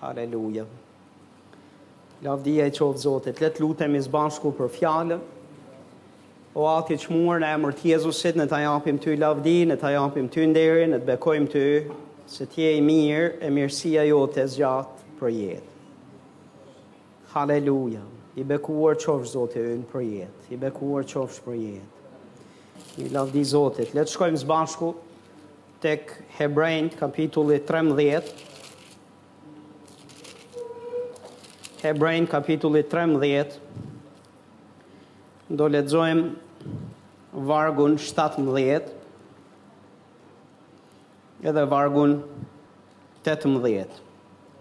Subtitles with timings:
[0.00, 0.64] Haleluja.
[2.24, 5.18] Lavdia e qovë zotit, letë lutëm i zbashku për fjallë,
[6.56, 9.92] o ati i qmuar në emër tjezusit, në të japim të i lavdi, në të
[9.96, 11.64] japim të nderi, në të bekojmë të,
[12.32, 15.84] se tje i mirë, e mirësia jo të zgjatë për jetë.
[17.34, 18.04] Haleluja.
[18.40, 20.46] I bekuar qovë zotit në për jetë.
[20.56, 22.12] I bekuar qovë për jetë.
[23.04, 23.92] I lavdi zotit.
[23.96, 24.94] Letë shkojmë zbashku
[25.82, 28.22] të këtë hebrejnë kapitulli 13,
[31.80, 33.54] Hebrejn kapitulli 13
[35.50, 36.74] do lexojmë
[37.48, 38.90] vargun 17
[41.50, 42.12] edhe vargun
[43.24, 44.04] 18.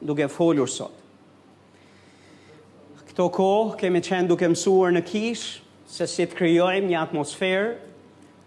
[0.00, 0.96] duke folur sot.
[3.12, 5.44] Këto kohë kemi qenë duke mësuar në kish
[5.88, 7.70] se si të kryojmë një atmosferë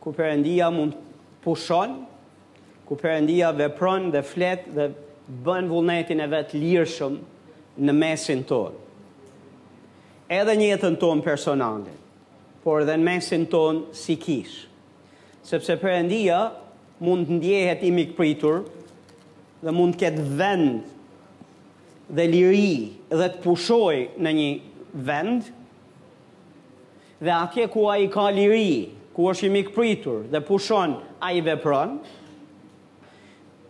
[0.02, 0.98] ku përëndia mund
[1.46, 2.02] pushon,
[2.92, 4.90] ku Perëndia vepron dhe flet dhe
[5.46, 7.14] bën vullnetin e vet lirshëm
[7.88, 8.76] në mesin tonë.
[10.36, 11.94] Edhe në jetën tonë personale,
[12.68, 14.66] por dhe në mesin tonë si kish.
[15.48, 16.42] Sepse Perëndia
[17.00, 18.66] mund të ndjehet i mikpritur
[19.64, 20.94] dhe mund të ketë vend
[22.12, 22.78] dhe liri
[23.16, 24.52] dhe të pushoj në një
[25.08, 25.50] vend
[27.24, 31.40] dhe atje ku a i ka liri, ku është i mikpritur dhe pushon a i
[31.46, 32.02] vepron,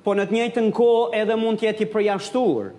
[0.01, 2.69] Po në të njëjtën kohë edhe mund të jetë i përjashtuar.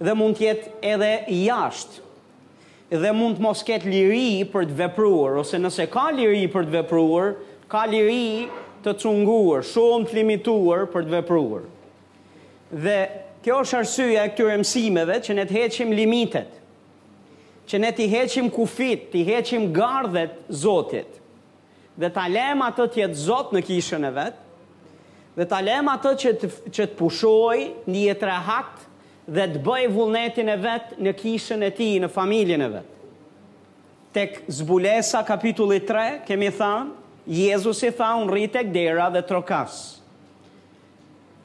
[0.00, 2.06] Dhe mund të jetë edhe i jashtë.
[3.02, 6.74] Dhe mund të mos ketë liri për të vepruar ose nëse ka liri për të
[6.78, 7.34] vepruar,
[7.70, 8.46] ka liri
[8.82, 11.68] të cunguar, shumë të limituar për të vepruar.
[12.72, 12.96] Dhe
[13.44, 16.56] kjo është arsyeja e këtyre mësimeve që ne të heqim limitet.
[17.68, 20.32] Që ne të heqim kufit, të heqim gardhet
[20.64, 21.20] Zotit.
[22.00, 24.46] Dhe ta lëmë atë të jetë Zot në kishën e vet,
[25.38, 27.60] dhe ta lem atë që të, që të pushoj
[27.94, 28.36] një e tre
[29.30, 32.86] dhe të bëj vullnetin e vet në kishën e ti, në familjen e vet.
[34.10, 36.96] Tek zbulesa kapitulli 3, kemi thënë,
[37.30, 39.76] Jezus i tha unë rrit e kdera dhe trokas.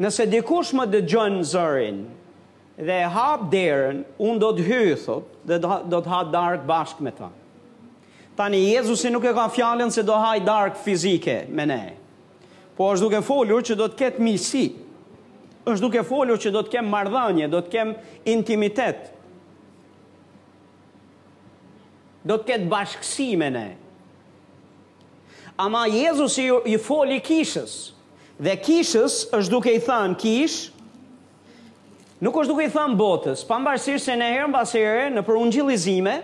[0.01, 1.99] Nëse dikush më dë gjënë zërin
[2.87, 5.59] dhe hap derën, unë do të hythot dhe
[5.93, 7.29] do të ha dark bashk me ta.
[8.35, 11.93] Tani Jezusi nuk e ka fjallin se do hajt dark fizike me nejë.
[12.75, 14.63] Po është duke folur që do të ketë miqësi.
[15.65, 17.93] Është duke folur që do të kem marrëdhënie, do të kem
[18.29, 19.05] intimitet.
[22.27, 23.65] Do të ketë bashkësi ne.
[25.65, 27.75] Ama Jezusi ju, foli kishës.
[28.43, 30.59] Dhe kishës është duke i thënë kish.
[32.23, 36.15] Nuk është duke i thënë botës, pavarësisht se në herë mbas here në për ungjillizime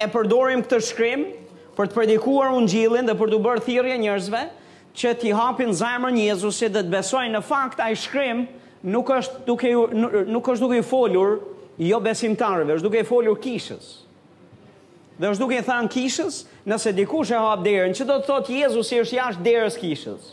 [0.00, 1.26] e përdorim këtë shkrim
[1.76, 4.42] për të predikuar ungjillin dhe për të bërë thirrje njerëzve,
[4.96, 8.44] që ti hapin zemrën Jezusit dhe të besojnë në fakt ai shkrim
[8.90, 11.36] nuk është duke nuk është duke i folur
[11.80, 13.90] jo besimtarëve, është duke i folur kishës.
[15.20, 18.98] Dhe është duke i thënë kishës, nëse dikush e hap derën, ç'do të thotë Jezusi
[19.02, 20.30] është jashtë derës kishës.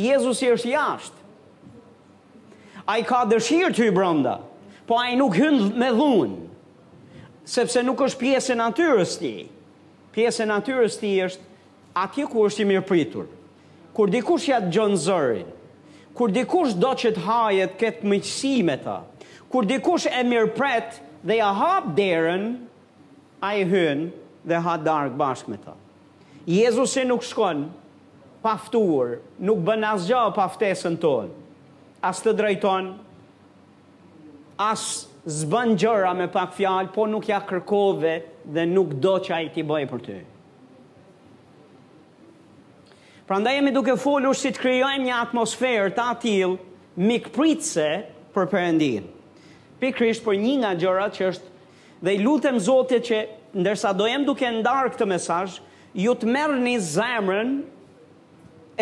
[0.00, 1.18] Jezusi është jashtë.
[2.88, 4.38] Ai ka dëshirë ty brenda,
[4.88, 6.40] po ai nuk hyn me dhunë,
[7.52, 9.34] sepse nuk është pjesë e natyrës ti.
[10.12, 11.48] Pjesë e natyrës ti është
[12.00, 13.28] atje ku është i mirëpritur
[13.92, 15.46] kur dikush ja gjon zërin,
[16.16, 18.96] kur dikush do që të hajet këtë mëqësimet me ta,
[19.52, 20.98] kur dikush e mirë pret
[21.28, 22.46] dhe ja hap derën,
[23.42, 24.06] a i hyn
[24.46, 25.72] dhe ha darkë bashkë me ta.
[26.46, 27.64] Jezusi nuk shkon
[28.42, 31.32] paftuar, nuk bën asgjë pa ftesën tonë.
[32.06, 32.92] As të drejton,
[34.62, 34.84] as
[35.40, 39.62] zbën gjëra me pak fjalë, po nuk ja kërkove dhe nuk do që ai ti
[39.66, 40.20] bëj për ty.
[43.26, 46.56] Pra nda jemi duke folur si të kryojmë një atmosferë ta tilë
[47.06, 47.84] mikpritse
[48.34, 49.04] për përëndin.
[49.82, 51.52] Pikrisht për një nga gjërat që është
[52.06, 53.20] dhe i lutem zote që
[53.62, 55.60] ndërsa do jemi duke ndarë këtë mesaj,
[56.02, 57.54] ju të merë një zemrën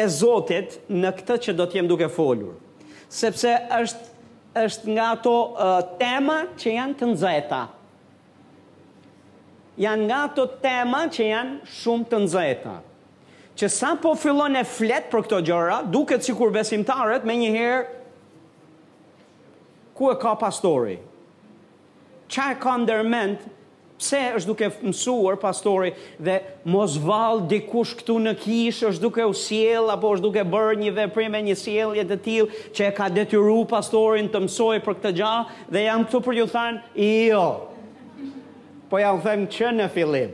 [0.04, 2.54] e zotit në këtë që do t'jem duke folur.
[3.20, 4.08] Sepse është,
[4.64, 7.62] është nga ato uh, tema që janë të nëzeta.
[9.84, 12.76] Janë nga ato tema që janë shumë të nëzeta
[13.60, 18.02] që sa po fillon e flet për këto gjëra, duket si kur besimtarët me njëherë,
[19.98, 20.94] ku e ka pastori?
[22.30, 23.42] Qa e ka ndërment,
[24.00, 25.90] pse është duke mësuar pastori
[26.24, 26.38] dhe
[26.72, 31.04] mos val dikush këtu në kishë, është duke u siel, apo është duke bërë një
[31.12, 31.58] prime një
[31.98, 35.34] jetë të tilë që e ka detyru pastorin të mësoj për këtë gja,
[35.68, 36.80] dhe jam këtu për ju thanë,
[37.28, 37.44] jo,
[38.88, 40.32] po jam them që në filim,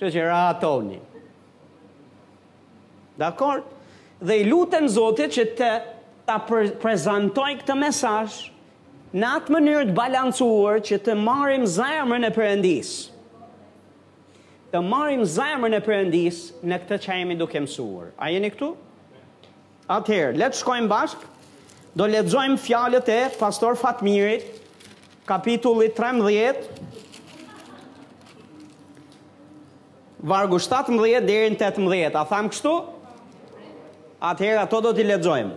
[0.00, 1.02] që që ra toni,
[3.18, 3.64] Dakor?
[4.22, 5.68] Dhe i lutem Zotit që të
[6.28, 8.48] ta prezantoj këtë mesaj
[9.18, 12.92] në atë mënyrë të balancuar që të marim zemrën e përëndis.
[14.74, 18.10] Të marim zemrën e përëndis në këtë që jemi duke mësuar.
[18.20, 18.68] A jeni këtu?
[19.90, 21.30] Atëherë, letë shkojmë bashkë,
[21.98, 24.44] do letëzojmë fjalët e pastor Fatmirit,
[25.30, 26.62] kapitulli 13,
[30.28, 32.76] vargu 17 dhe 18, a thamë Kështu?
[34.18, 35.54] Atëherë ato do t'i lexojmë.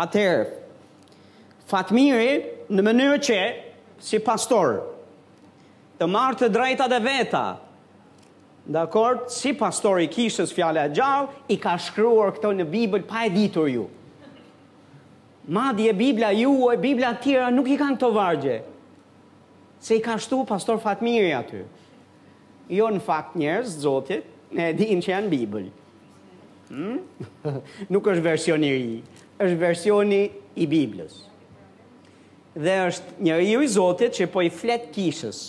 [0.00, 0.46] Atëherë
[1.68, 2.30] Fatmiri
[2.72, 3.40] në mënyrë që
[4.02, 4.78] si pastor
[6.00, 7.42] të marrë të drejta dhe veta.
[8.70, 13.26] Dakor, si pastor i kishës fjale a gjallë, i ka shkryuar këto në Bibël pa
[13.28, 13.84] e ditur ju.
[15.52, 18.56] Madje Bibla ju e Biblia tira nuk i kanë të vargje.
[19.80, 21.60] Se i ka shtu pastor Fatmiri aty.
[22.72, 24.24] Jo në fakt njerëz, zotit,
[24.56, 25.68] ne e di në që janë Bibel.
[26.70, 27.02] Hmm?
[27.92, 28.98] Nuk është versioni i ri,
[29.42, 30.20] është versioni
[30.54, 31.16] i Biblës.
[32.54, 35.40] Dhe është një u i Zotit që po i flet kishës.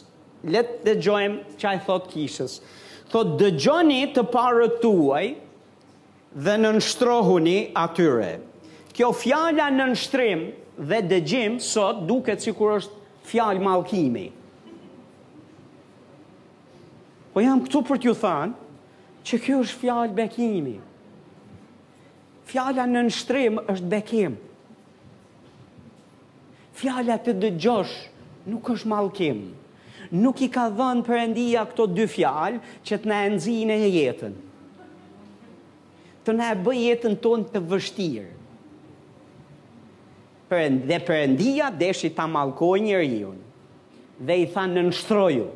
[0.56, 2.56] Letë dhe gjojmë që a i thot kishës.
[3.14, 5.24] Thot dëgjoni të parë tuaj
[6.42, 8.32] dhe në nështrohuni atyre.
[8.96, 10.42] Kjo fjalla në nështrim
[10.90, 14.26] dhe dëgjim sot duket si kur është fjallë malkimi.
[17.32, 20.80] Po jam këtu për t'ju thanë që kjo është fjallë Bekimi.
[22.52, 24.34] Fjala në nështrim është bekim.
[26.76, 27.94] Fjala të dëgjosh
[28.52, 29.38] nuk është malkim.
[30.24, 32.60] Nuk i ka dhënë përëndia këto dy fjalë
[32.90, 34.36] që të në enzine e jetën.
[36.28, 38.28] Të në e bë jetën tonë të vështirë.
[40.52, 43.44] Për dhe përëndia dhe ta malkoj njërë jënë.
[44.28, 45.48] Dhe i tha në nështroju.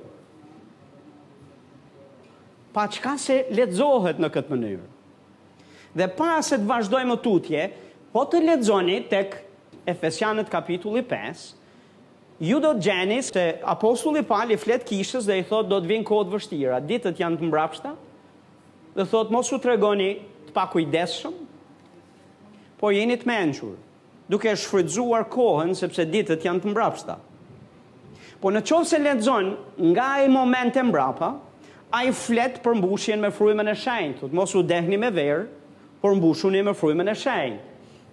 [2.75, 4.91] Pa qka se letzohet në këtë mënyrë.
[5.95, 7.68] Dhe para se të vazhdojmë tutje,
[8.12, 9.38] po të ledzoni tek
[9.88, 11.45] Efesianët kapitulli 5,
[12.44, 16.07] ju do të gjeni se apostulli pali flet kishës dhe i thot do të vinë
[16.09, 17.94] kohët vështira, ditët janë të mbrapshta,
[18.97, 20.09] dhe thot mos u tregoni
[20.50, 20.68] të pa
[22.81, 27.13] po jeni të menqurë duke shfrydzuar kohën sepse ditët janë të mbrapshta.
[28.44, 29.53] Po në qovë se ledzon
[29.94, 31.30] nga e moment e mbrapa,
[31.95, 35.12] a i flet për mbushjen me frujme në shajnë, të të mos u dehni me
[35.15, 35.45] verë,
[36.05, 37.61] por bushu një me frujme e shenjë.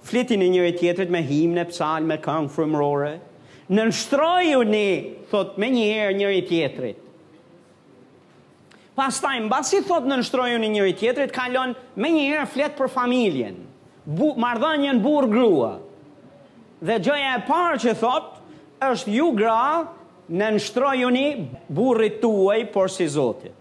[0.09, 3.11] Fletin një njëri tjetërit me himne, psalme, me këngë frumërore.
[3.69, 4.89] Në nështroju një,
[5.31, 7.03] thot, me njëherë njëri tjetërit.
[8.97, 12.91] Pas taj, në basi thot në nështroju një njëri tjetërit, kalon me njëherë flet për
[12.97, 13.61] familjen,
[14.09, 15.73] bu, mardhënjën burë grua.
[16.81, 18.37] Dhe gjëja e parë që thot,
[18.89, 19.63] është ju gra
[20.33, 21.29] në nështroju një
[21.69, 23.53] burë tuaj, por si zotit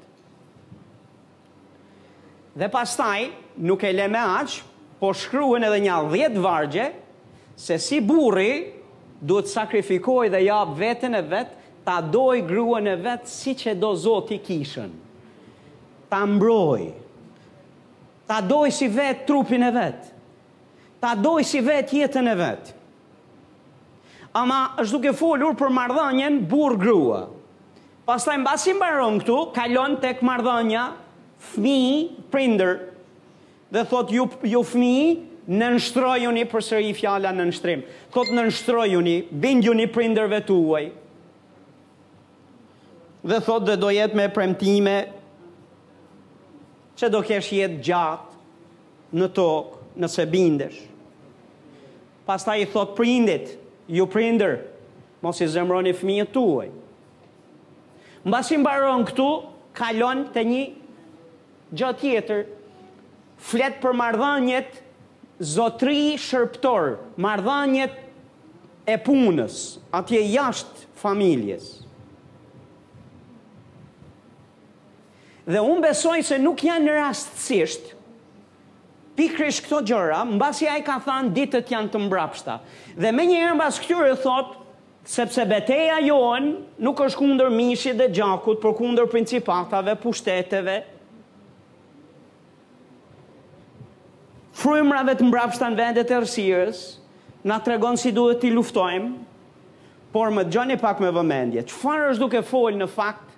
[2.55, 3.31] dhe pastaj
[3.61, 4.61] nuk e le me aq,
[4.99, 6.89] po shkruhen edhe një 10 vargje
[7.57, 8.73] se si burri
[9.21, 11.47] duhet sakrifikoj dhe jap veten e vet,
[11.85, 14.89] ta doj gruan e vet si që do Zoti kishën.
[16.09, 16.91] Ta mbroj.
[18.27, 20.09] Ta doj si vet trupin e vet.
[21.01, 22.73] Ta doj si vet jetën e vet.
[24.33, 27.21] Ama është duke folur për mardhënjen burr grua.
[28.05, 30.89] Pas taj mbasim baron këtu, kalon tek mardhënja
[31.49, 32.77] fmi, prinder,
[33.71, 34.93] dhe thot ju, ju fmi,
[35.51, 37.81] në nështrojuni për sëri i fjalla në nështrim.
[38.13, 40.85] Thot në nështrojuni, një prinderve të uaj.
[43.31, 44.93] Dhe thot dhe do jetë me premtime,
[46.97, 50.79] që do kesh jetë gjatë në tokë nëse bindesh.
[52.25, 53.55] Pasta i thot prindit,
[53.91, 54.59] ju prinder,
[55.25, 56.69] mos i zemroni e tuaj.
[58.29, 59.27] Mbas i mbaron këtu,
[59.73, 60.63] kalon të një
[61.77, 62.41] gjë tjetër,
[63.51, 64.75] flet për marrëdhëniet
[65.55, 67.95] zotri shërptor, marrëdhëniet
[68.91, 69.55] e punës,
[69.95, 71.69] atje jashtë familjes.
[75.47, 77.93] Dhe unë besoj se nuk janë në rastësisht,
[79.17, 82.59] pikrish këto gjëra, mbasi a i ka thanë ditët janë të mbrapshta.
[82.99, 84.53] Dhe me një mbas këtyre thot,
[85.15, 90.77] sepse beteja jonë nuk është kundër mishit dhe gjakut, për kundër principatave, pushteteve,
[94.61, 96.79] frymrave të mbrapshta në vendet e rësirës,
[97.49, 99.11] na tregon si duhet t'i luftojmë,
[100.13, 101.63] por më gjoni pak me vëmendje.
[101.71, 103.33] Çfarë është duke fol në fakt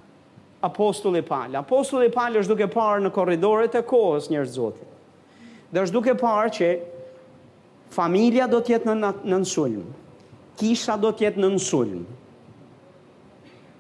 [0.66, 1.56] apostulli Paul?
[1.60, 4.90] Apostulli Paul është duke parë në korridoret e kohës njerëz Zotit.
[5.74, 6.72] Dhe është duke parë që
[7.94, 9.90] familja do të jetë në në
[10.54, 12.04] Kisha do të jetë në nsulm.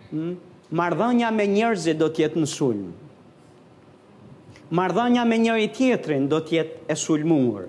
[0.09, 0.31] Hm?
[0.79, 2.93] Mardhënja me njerëzit do të jetë në sulmë
[4.77, 7.67] marrëdhënia me njëri tjetrin do të jetë e sulmuar.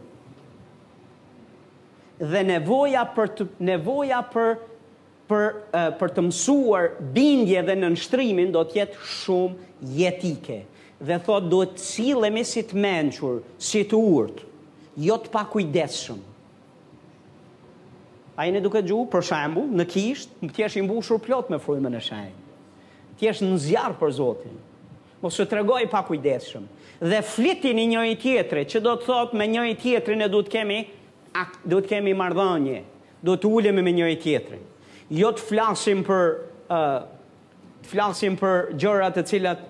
[2.33, 4.53] Dhe nevoja për të, nevoja për
[5.25, 10.59] për për të mësuar bindje dhe nënshtrimin do të jetë shumë jetike.
[11.01, 14.43] Dhe thotë duhet të cilëmi si të menqur, si të urt,
[15.07, 16.21] jo të pakujdeshëm.
[18.37, 21.61] A i në duke gju, për shambu, në kisht, më tjesh i mbushur plot me
[21.63, 22.41] frujme në shajnë.
[23.21, 24.57] Tjeshtë në zjarë për Zotin.
[25.23, 26.65] Mos të tregoj pa kujdeshëm
[27.11, 30.79] dhe flitin i njëri tjetri, që do të thotë me njëri tjetrin ne duhet kemi
[31.69, 32.79] do të kemi marrëdhënie,
[33.27, 34.61] du të ulemi me njëri tjetrin.
[35.11, 36.29] Jo të flasim për
[36.71, 37.01] ë uh,
[37.85, 39.65] të flasim për gjëra të cilat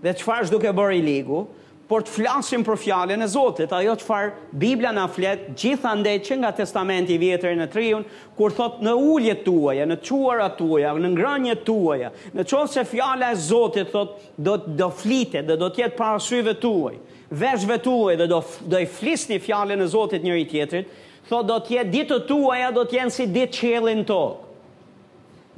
[0.04, 1.40] dhe çfarë është duke bërë i ligu,
[1.88, 6.50] por të flasim për fjalën e Zotit, ajo çfarë Bibla na flet ndetë që nga
[6.52, 8.04] Testamenti i Vjetër në Triun,
[8.36, 13.30] kur thot në uljet tuaja, në çuarat tuaja, në ngrënjet tuaja, në çon se fjala
[13.32, 16.98] e Zotit thot do të do flitet dhe do të jetë tuaj,
[17.32, 18.42] veshve tuaj dhe do
[18.72, 20.86] do i flisni fjalën e Zotit njëri tjetrit,
[21.28, 24.20] thot do të jetë ditët tuaja do të si ditë qelin to.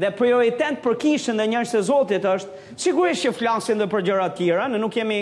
[0.00, 4.30] Dhe prioritet për kishën dhe njërës e Zotit është, sigurisht që flasin dhe për gjëra
[4.32, 5.18] tjera, në nuk jemi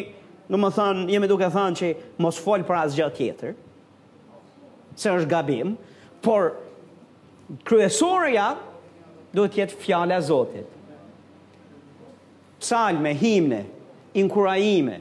[0.52, 1.88] në më thanë, jemi duke thanë që
[2.24, 3.56] mos folë për asë gjatë tjetër,
[4.98, 5.74] se është gabim,
[6.24, 6.48] por
[7.68, 8.48] kryesoria
[9.36, 10.72] duhet jetë fjale a Zotit.
[12.64, 13.60] Salme, himne,
[14.18, 14.98] inkuraime,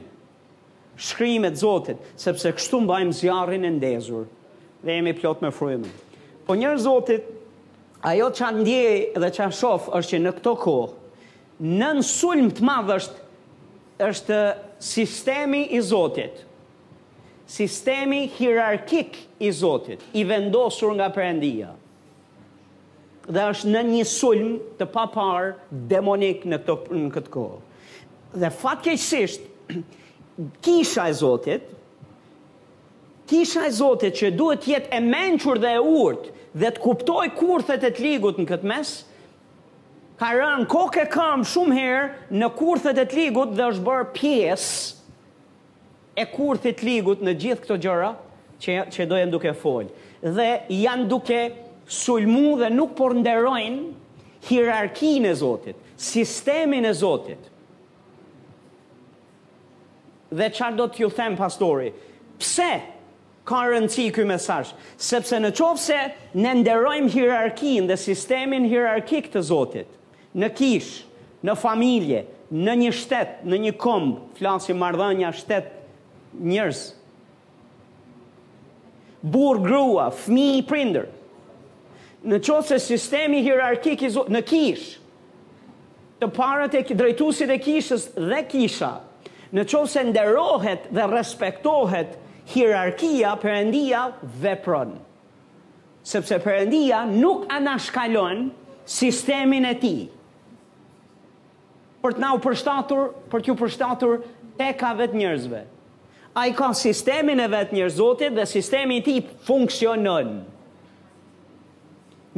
[1.00, 4.28] shkrimet Zotit, sepse kështu mbajmë zjarin e ndezur,
[4.84, 5.88] dhe jemi plot me frujme.
[6.46, 7.24] Po njërë Zotit,
[8.06, 10.94] ajo që ndjej dhe që shof është që në këto kohë,
[11.80, 13.26] në sulm të madhë është,
[14.06, 14.36] është
[14.78, 16.46] sistemi i Zotit,
[17.46, 21.72] sistemi hierarkik i Zotit, i vendosur nga Perëndia.
[23.28, 25.50] Dhe është në një sulm të papar
[25.90, 27.58] demonik në këtë në këtë kohë.
[28.40, 29.44] Dhe fatkeqësisht
[30.64, 31.68] kisha e Zotit,
[33.28, 36.32] kisha e Zotit që duhet jetë e mençur dhe e urtë
[36.62, 38.92] dhe të kuptoj kurthet e të ligut në këtë mes,
[40.18, 42.06] ka rënë kokë kam shumë herë
[42.42, 45.12] në kurthet e ligut dhe është bërë pjesë
[46.18, 48.08] e kurthit të ligut në gjithë këto gjëra
[48.58, 49.86] që që do janë duke fol.
[50.38, 51.38] Dhe janë duke
[52.00, 57.38] sulmu dhe nuk por nderojnë hierarkinë e Zotit, sistemin e Zotit.
[60.34, 61.92] Dhe çfarë do t'ju them pastori?
[62.42, 62.72] Pse
[63.48, 64.74] ka rëndësi ky mesazh?
[64.98, 66.00] Sepse në çopse
[66.34, 69.94] ne nderojmë hierarkinë dhe sistemin hierarkik të Zotit
[70.36, 70.88] në kish,
[71.46, 75.68] në familje, në një shtet, në një komb, flasim marrëdhënia shtet
[76.40, 76.80] njerëz.
[79.22, 81.08] Bur grua, fëmijë prindër.
[82.28, 84.86] Në qoftë se sistemi hierarkik i në kish,
[86.18, 88.92] të parët e drejtuesit e kishës dhe kisha,
[89.54, 92.16] në qoftë se nderohet dhe respektohet
[92.50, 94.02] hierarkia, dhe
[94.42, 94.96] vepron.
[96.02, 98.48] Sepse perëndia nuk anashkalon
[98.88, 100.06] sistemin e tij
[102.08, 104.22] për të na u përshtatur, për t'ju përshtatur
[104.56, 105.64] te ka vet njerëzve.
[106.38, 110.38] Ai ka sistemin e vet njërzotit dhe sistemi i tij funksionon.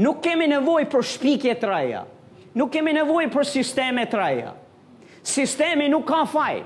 [0.00, 2.02] Nuk kemi nevojë për shpikje të reja.
[2.56, 4.54] Nuk kemi nevojë për sisteme të reja.
[5.22, 6.62] Sistemi nuk ka faj.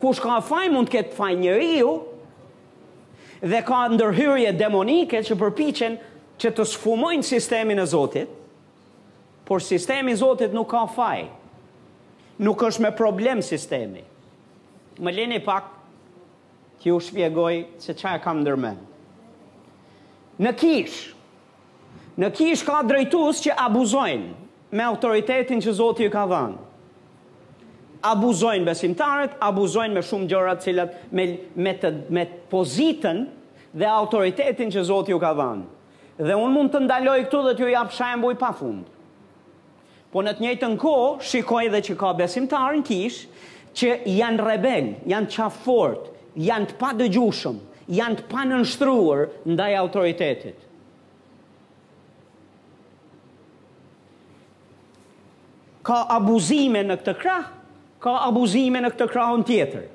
[0.00, 1.92] Kush ka faj mund të ketë faj njeriu
[3.42, 6.00] dhe ka ndërhyrje demonike që përpiqen
[6.42, 8.26] që të sfumojnë sistemin e Zotit.
[9.46, 11.28] Por sistemi i Zotit nuk ka faj
[12.42, 14.02] nuk është me problem sistemi.
[15.02, 15.70] Më lini pak
[16.82, 18.78] që u shpjegoj se qa e kam dërmen.
[20.42, 20.98] Në kish,
[22.18, 26.58] në kish ka drejtus që abuzojnë me autoritetin që Zotë ju ka dhanë.
[28.08, 33.22] Abuzojnë besimtarët, abuzojnë me shumë gjërat cilat me, me, të, me pozitën
[33.78, 35.68] dhe autoritetin që Zotë ju ka dhanë.
[36.22, 38.91] Dhe unë mund të ndaloj këtu dhe të ju japë shajmë pa fundë.
[40.12, 42.96] Po në të njëjtën kohë, shikoj dhe që ka besimtarë në
[43.80, 47.56] që janë rebel, janë qafort, janë të pa dëgjushëm,
[47.96, 48.58] janë të pa në
[49.54, 50.58] ndaj autoritetit.
[55.82, 57.38] Ka abuzime në këtë kra,
[58.04, 59.88] ka abuzime në këtë kra në tjetër.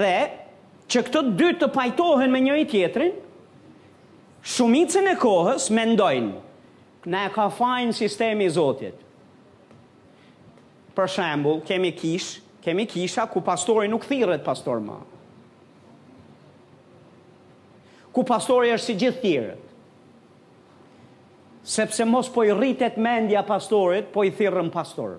[0.00, 0.16] Dhe
[0.90, 3.12] që këto dytë të pajtohen me njëri tjetërin,
[4.56, 6.32] shumicën e kohës me ndojnë,
[7.04, 8.96] Ne ka fajn sistemi zotit.
[10.94, 14.96] Për shembul, kemi kish, kemi kisha ku pastori nuk thirët pastor ma.
[18.14, 19.60] Ku pastori është si gjithë thirët.
[21.64, 25.16] Sepse mos po i rritet mendja pastorit, po i thirën pastor.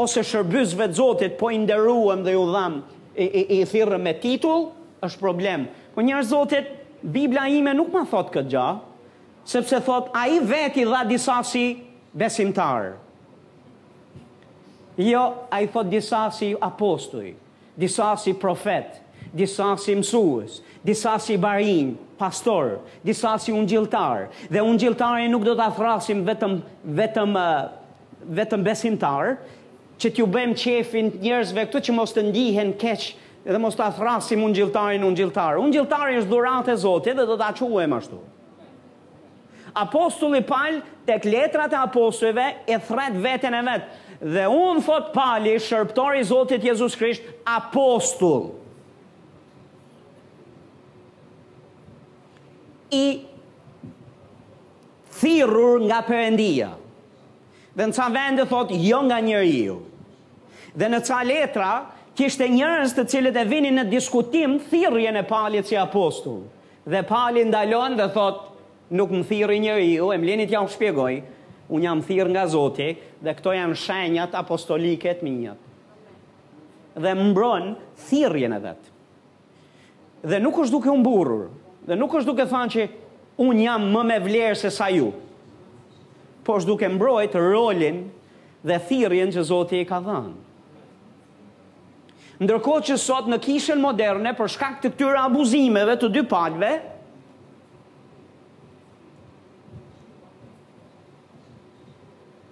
[0.00, 2.78] Ose shërbysve të zotit, po i nderuëm dhe ju dham,
[3.12, 4.72] i, i, i me titull,
[5.04, 5.66] është problem.
[5.94, 8.80] Po njërë zotit, Biblia ime nuk ma thot këtë gjahë,
[9.44, 11.82] sepse thot a i veti dha disa si
[12.14, 12.96] besimtar.
[14.98, 17.34] Jo, a i thot disa si apostuj,
[17.76, 19.00] disa si profet,
[19.34, 24.28] disa si mësues, disa si barin, pastor, disa si ungjiltar.
[24.50, 27.34] Dhe ungjiltarin nuk do të thrasim vetëm, vetëm,
[28.38, 29.40] vetëm besimtar,
[29.98, 33.02] që t'ju bem qefin njerëzve këtu që mos të ndihen keq
[33.48, 35.56] dhe mos të thrasim ungjiltarin ungjiltar.
[35.62, 38.20] Ungjiltarin është dhurat e zote dhe do t'a quem ashtu.
[39.74, 43.82] Apostulli Paul tek letrat e apostujve e thret veten e vet.
[44.22, 48.50] Dhe un thot Paul, shërbëtori i Zotit Jezu Krisht, apostull.
[52.92, 53.24] I
[55.18, 56.68] thirrur nga Perëndia.
[57.72, 59.78] Dhe në ca vende thot jo nga njeriu.
[60.76, 61.70] Dhe në ca letra
[62.16, 66.44] kishte njerëz të cilët e vinin në diskutim thirrjen e Paulit si apostull.
[66.84, 68.51] Dhe pali ndalon dhe thot,
[68.92, 71.14] nuk më thirë i njëri ju, e më linit ja shpjegoj,
[71.72, 72.90] unë jam thirë nga Zoti,
[73.22, 75.60] dhe këto janë shenjat apostolike të minjat.
[76.94, 77.76] Dhe më mbronë
[78.44, 78.90] e vetë.
[80.22, 81.48] Dhe nuk është duke unë burur,
[81.88, 82.88] dhe nuk është duke thanë që
[83.42, 85.12] unë jam më me vlerë se sa ju,
[86.44, 88.10] po është duke mbrojtë rolin
[88.62, 90.34] dhe thirën që Zoti i ka dhanë.
[92.42, 96.72] Ndërkohë që sot në kishën moderne, për shkak të këtyre abuzimeve të dy palve,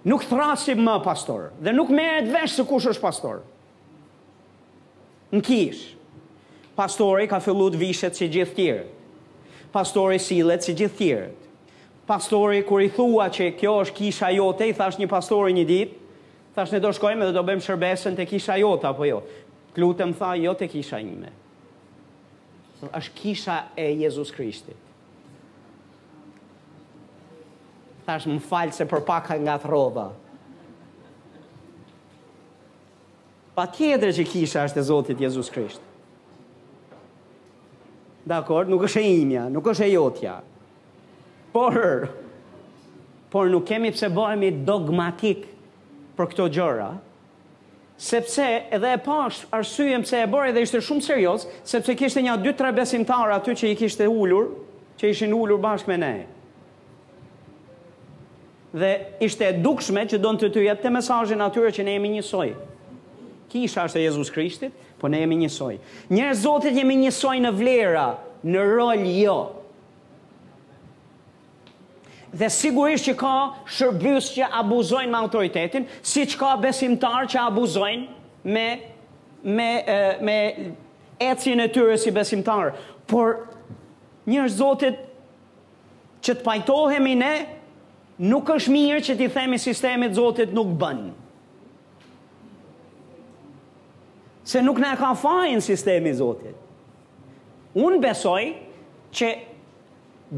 [0.01, 3.41] Nuk thrasim më pastor, dhe nuk merret vesh se kush është pastor.
[5.31, 5.83] Në kish.
[6.75, 8.87] Pastori ka filluar të vishet si gjithë tjerë.
[9.71, 11.29] Pastori silet si gjithë tjerë.
[12.09, 16.17] Pastori kur i thua që kjo është kisha jote, i thash një pastori një ditë,
[16.57, 19.21] thash ne do shkojmë dhe do bëjmë shërbesën te kisha jote apo jo.
[19.75, 21.29] Klutem tha jo te kisha ime.
[22.89, 24.79] Është kisha e Jezus Krishtit.
[28.11, 30.09] thash më falë se për paka nga throva.
[33.55, 35.83] Pa tjetër që kisha është e Zotit Jezus Krisht.
[38.27, 40.33] Dakor, nuk është e imja, nuk është e jotja.
[41.51, 41.75] Por,
[43.33, 45.47] por nuk kemi pse bëhemi dogmatik
[46.15, 46.89] për këto gjëra,
[48.01, 48.45] sepse
[48.77, 52.71] edhe e pash arsyem se e bore dhe ishte shumë serios, sepse kishte një 2-3
[52.77, 54.53] besimtar aty që i kishte ulur,
[55.01, 56.30] që ishin ulur bashkë me nejë
[58.73, 61.95] dhe ishte e dukshme që do në të të jetë të mesajin atyre që ne
[61.97, 62.51] jemi njësoj.
[63.51, 65.73] Ki isha është e Jezus Krishtit, po ne jemi njësoj.
[66.15, 68.05] Njërë zotit jemi njësoj në vlera,
[68.47, 69.35] në rol jo.
[72.31, 73.31] Dhe sigurisht që ka
[73.67, 78.67] shërbys që abuzojnë me autoritetin, si që ka besimtar që abuzojnë me,
[79.43, 79.71] me,
[80.23, 80.37] me
[81.19, 82.71] eci në tyre si besimtar.
[83.03, 83.41] Por
[84.31, 85.03] njërë zotit
[86.23, 87.33] që të pajtohemi ne,
[88.21, 90.99] nuk është mirë që ti themi sistemi të Zotit nuk bën.
[94.51, 96.57] Se nuk na ka fajin sistemi i Zotit.
[97.77, 98.41] Un besoj
[99.15, 99.29] që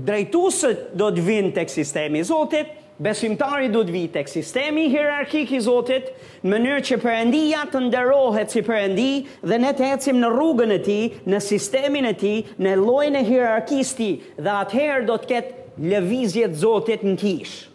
[0.05, 2.71] drejtusët do të vinë tek sistemi i Zotit,
[3.03, 6.11] besimtari do të vinë tek sistemi hierarkik i Zotit,
[6.45, 9.09] në mënyrë që Perëndia të nderohet si Perëndi
[9.43, 13.25] dhe ne të ecim në rrugën e Tij, në sistemin e Tij, në llojin e
[13.27, 17.72] hierarkisë, dhe atëherë do të ketë lëvizjet të Zotit në kishë.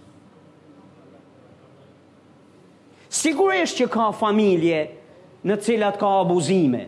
[3.09, 4.83] Sigurisht që ka familje
[5.49, 6.85] në cilat ka abuzime.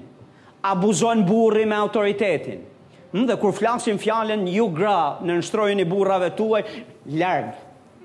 [0.69, 2.67] Abuzon burri me autoritetin.
[3.11, 6.61] Më hm, dhe kur flasim fjallën, ju gra në nështrojën i burrave tuaj,
[7.11, 7.55] largë,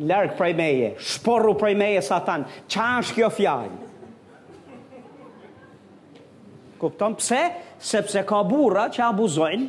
[0.10, 2.47] largë prej meje, shporru prej meje satan.
[2.71, 3.75] Qa është kjo fjallë?
[6.82, 7.41] Kupton pse?
[7.86, 9.67] Sepse ka burra që abuzon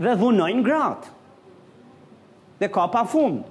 [0.00, 1.12] dhe dhunojnë gratë.
[2.62, 3.42] Dhe ka pa fundë.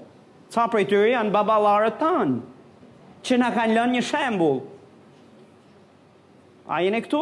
[0.53, 2.41] Ca për të rianë babalarët tanë
[3.23, 4.59] që na kanë lënë një shembull.
[6.67, 7.21] A jeni këtu?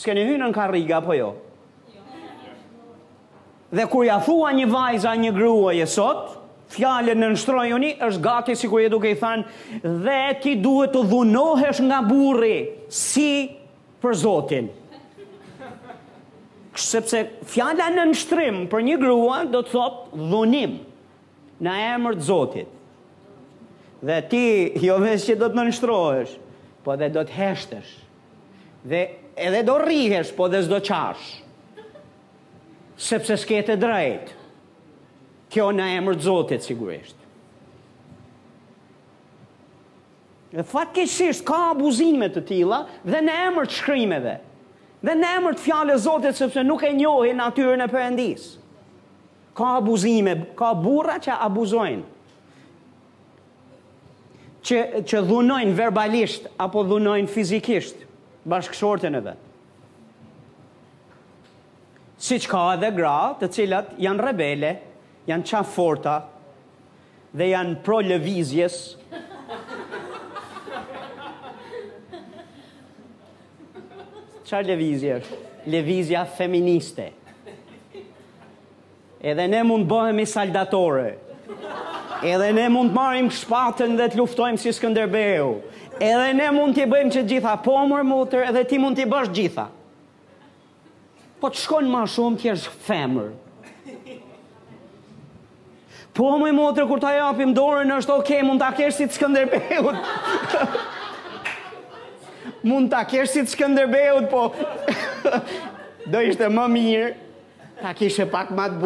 [0.00, 1.30] S'keni hynë në karriga, apo jo?
[3.70, 6.32] Dhe kur ja thua një vajza, një grua sot,
[6.74, 11.04] fjalën në nështrojoni, është gati si kur je duke i thanë, dhe ti duhet të
[11.10, 13.28] dhunohesh nga burri, si
[14.02, 14.70] për Zotin.
[16.80, 20.76] Sepse fjala në nështrim për një grua, do të thotë dhunim,
[21.62, 22.76] në emër të Zotit.
[24.02, 24.44] Dhe ti,
[24.80, 26.34] jo vesh që do të nënështrohesh,
[26.84, 27.90] po dhe do të heshtesh.
[28.88, 29.00] Dhe
[29.36, 31.26] edhe do rrihesh, po dhe zdo qash.
[32.96, 34.32] Sepse s'kete drejt.
[35.52, 37.16] Kjo në emër të zotit, sigurisht.
[40.50, 44.38] Dhe fatkesisht ka abuzime të tila dhe në emër të shkrimeve.
[45.06, 48.48] Dhe në emër të fjale zotit sepse nuk e njohi natyrën e përëndis.
[49.56, 52.08] Ka abuzime, ka burra që abuzojnë
[54.64, 58.02] që, që dhunojnë verbalisht apo dhunojnë fizikisht
[58.48, 59.46] bashkëshorten e vetë.
[62.20, 64.72] Si që ka edhe gra të cilat janë rebele,
[65.28, 66.16] janë qaforta
[67.38, 68.76] dhe janë pro lëvizjes.
[74.50, 75.38] Qa lëvizje është?
[75.70, 77.06] Lëvizja feministe.
[79.22, 81.12] Edhe ne mund bëhemi saldatore.
[82.20, 85.54] Edhe ne mund të marim shpatën dhe të luftojmë si Skënderbeu.
[86.04, 89.30] Edhe ne mund të bëjmë që gjitha po mërë mutër edhe ti mund të bësh
[89.36, 89.64] gjitha.
[91.40, 93.30] Po të shkojnë ma shumë të jeshtë femër.
[96.18, 99.06] Po më i motër, kur ta japim dorën, është oke, okay, mund ta kesh si
[99.08, 100.64] të skëndërbeut.
[102.68, 104.50] mund ta kesh si të skëndërbeut, po
[106.12, 107.12] do ishte më mirë,
[107.80, 108.82] ta kishe pak ma të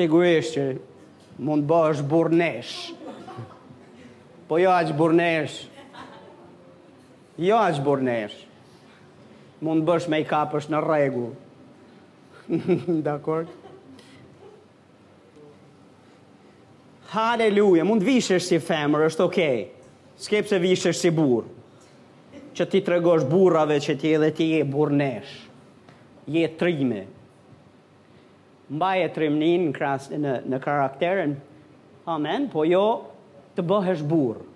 [0.00, 0.64] sigurisht që
[1.44, 2.72] mund bësh burnesh.
[4.48, 5.60] Po jo aq burnesh.
[7.40, 8.36] Jo aq burnesh.
[9.60, 11.32] Mund bësh make-up është në rregull.
[13.08, 13.46] Dakor.
[17.10, 19.64] Haleluja, mund vishesh si femër, është okay.
[20.20, 21.46] Skep se vishesh si burr.
[22.54, 25.32] Që ti tregosh burrave që ti edhe ti je burnesh.
[26.30, 27.04] Je trime,
[28.70, 31.34] mbaje të rimnin në, kras, në, në karakterin,
[32.10, 32.84] amen, po jo
[33.56, 34.46] të bëhesh burë,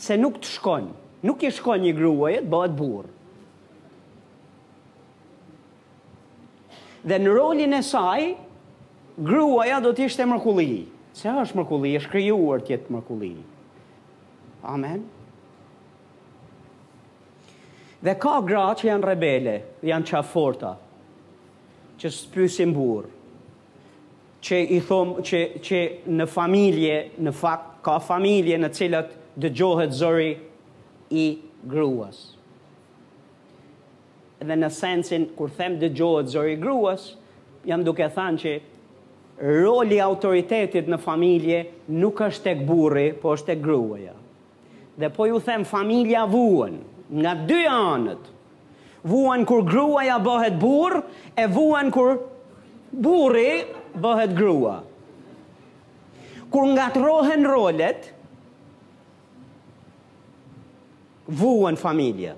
[0.00, 0.92] se nuk të shkonë,
[1.28, 3.12] nuk i shkonë një gruaj, të bëhet burë.
[7.12, 8.30] Dhe në rolin e saj,
[9.20, 10.84] gruaja do të ishte mërkulli.
[11.18, 13.32] Se është mërkulli, është krijuar të jetë mërkulli.
[14.70, 15.02] Amen.
[18.02, 20.76] Dhe ka gra që janë rebele, janë qaforta,
[22.00, 23.10] që së pysin burë
[24.42, 25.80] që i thom që që
[26.18, 29.12] në familje në fakt ka familje në të cilat
[29.44, 30.32] dëgohet zori
[31.22, 31.26] i
[31.70, 32.18] gruas.
[34.42, 37.12] Dhe në sensin kur them dëgohet zori i gruas,
[37.68, 38.54] jam duke thënë që
[39.62, 41.62] roli i autoritetit në familje
[42.02, 44.16] nuk është tek burri, por është tek gruaja.
[44.98, 48.24] Dhe po ju them familja vuan nga dy anët.
[49.10, 51.00] Vuan kur gruaja bëhet burr
[51.42, 52.16] e vuan kur
[52.92, 53.62] burri
[53.94, 54.82] bëhet grua.
[56.52, 58.12] Kur ngatrohen rolet,
[61.26, 62.34] vuën familje.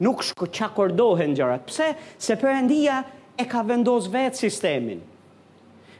[0.00, 1.64] Nuk shko që akordohen gjërat.
[1.68, 1.88] Pse?
[2.20, 3.02] Se përëndia
[3.36, 5.00] e ka vendos vetë sistemin.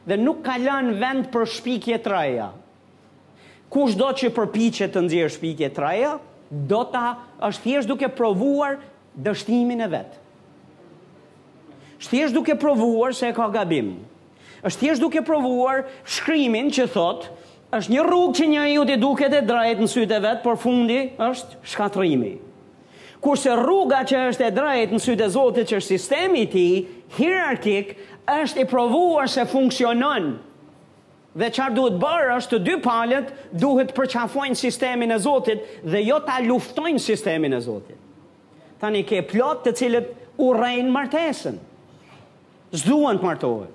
[0.05, 2.49] Dhe nuk ka lanë vend për shpikje të reja.
[3.71, 6.15] Kush do që përpiche të nëzirë shpikje të reja,
[6.67, 7.05] do ta
[7.47, 8.81] është thjesht duke provuar
[9.15, 10.20] dështimin e vetë
[12.01, 13.91] është thjesht duke provuar se e ka gabim.
[14.65, 15.83] Është thjesht duke provuar
[16.15, 17.27] shkrimin që thot,
[17.77, 21.59] është një rrugë që një i duket e drejt në sytë vet, por fundi është
[21.71, 22.33] shkatërrimi.
[23.21, 26.73] Kurse rruga që është e drejt në sytë e Zotit që është sistemi i tij
[27.19, 27.91] hierarkik
[28.25, 30.39] është i provuar se funksionon.
[31.37, 33.29] Dhe çfarë duhet bërë është të dy palët
[33.61, 37.97] duhet përqafojnë sistemin e Zotit dhe jo ta luftojnë sistemin e Zotit.
[38.81, 40.09] Tani ke plot të cilët
[40.41, 41.61] urrejnë martesën
[42.73, 43.71] zduan të martohen.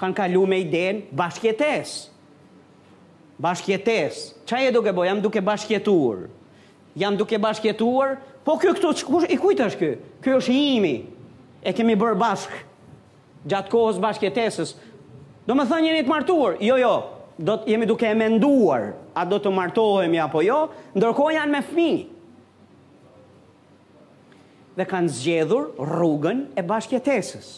[0.00, 2.08] Kanë kalu me iden bashkjetes.
[3.40, 4.30] Bashkjetes.
[4.48, 5.04] Qa e duke bo?
[5.04, 6.28] Jam duke bashkjetuar
[6.98, 9.88] Jam duke bashkjetuar Po kjo këtu, kush, i kujtë është kjo?
[10.24, 10.94] Kjo është imi.
[11.60, 12.60] E kemi bërë bashkë.
[13.44, 14.72] Gjatë kohës bashkjetesës.
[15.46, 16.56] Do me thënë njëri të martuar?
[16.64, 16.94] Jo, jo.
[17.40, 18.88] Do të jemi duke e menduar.
[19.12, 20.62] A do të martohemi apo jo?
[20.96, 21.90] Ndërkohë janë me fmi.
[24.80, 25.84] Dhe kanë zgjedhur rrugën e bashkjetesës.
[25.84, 27.50] Dhe kanë zgjedhur rrugën e bashkjetesës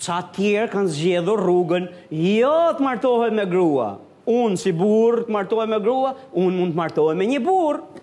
[0.00, 3.92] ca tjerë kanë zgjedhur rrugën, jo të martohet me grua.
[4.26, 8.02] Unë si burë të martohet me grua, unë mund të martohet me një burë.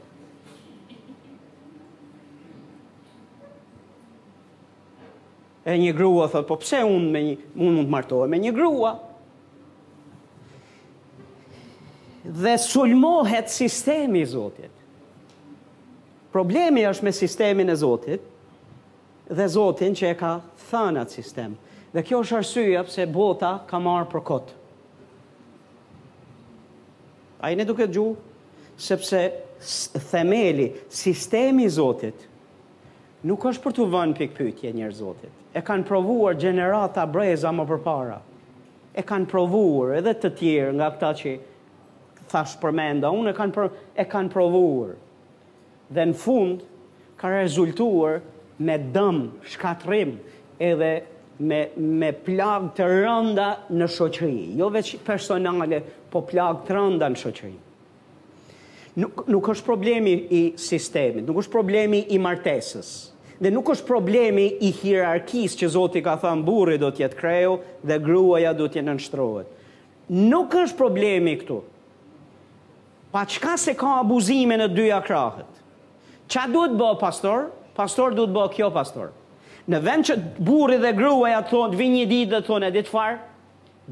[5.64, 8.54] E një grua thotë, po pse unë me një, unë mund të martohet me një
[8.56, 8.94] grua.
[12.24, 14.72] Dhe sulmohet sistemi i Zotit.
[16.34, 18.24] Problemi është me sistemin e Zotit
[19.30, 20.32] dhe Zotin që e ka
[20.72, 21.22] thënë atë
[21.94, 24.52] Dhe kjo është arsyeja pse bota ka marrë për kot.
[27.46, 29.20] Ai ne duket gjuhë sepse
[30.10, 32.24] themeli, sistemi i Zotit
[33.30, 35.38] nuk është për të vënë pikë pyetje njerëz Zotit.
[35.54, 38.18] E kanë provuar gjenerata breza më përpara.
[38.98, 41.36] E kanë provuar edhe të tjerë nga ata që
[42.34, 43.70] thash përmenda, unë e kanë për,
[44.02, 44.96] e kanë provuar.
[45.94, 46.66] Dhe në fund
[47.22, 48.24] ka rezultuar
[48.58, 50.16] me dëm, shkatrim
[50.64, 50.94] edhe
[51.42, 55.80] me, me plagë të rënda në shoqëri, jo veç personale,
[56.14, 57.56] po plagë të rënda në shoqëri.
[59.02, 62.92] Nuk, nuk është problemi i sistemit, nuk është problemi i martesës,
[63.42, 67.58] dhe nuk është problemi i hierarkisë që Zoti ka thënë burri do të jetë kreu
[67.90, 69.50] dhe gruaja do të jetë nënshtrohet.
[70.14, 71.58] Nuk është problemi këtu.
[73.14, 75.60] Pa çka se ka abuzime në dyja krahët.
[76.30, 77.50] Çfarë duhet bëj pastor?
[77.78, 79.12] Pastor duhet bëj kjo pastor.
[79.64, 83.16] Në vend që burri dhe gruaja thonë, të një ditë dhe thonë, ditë farë,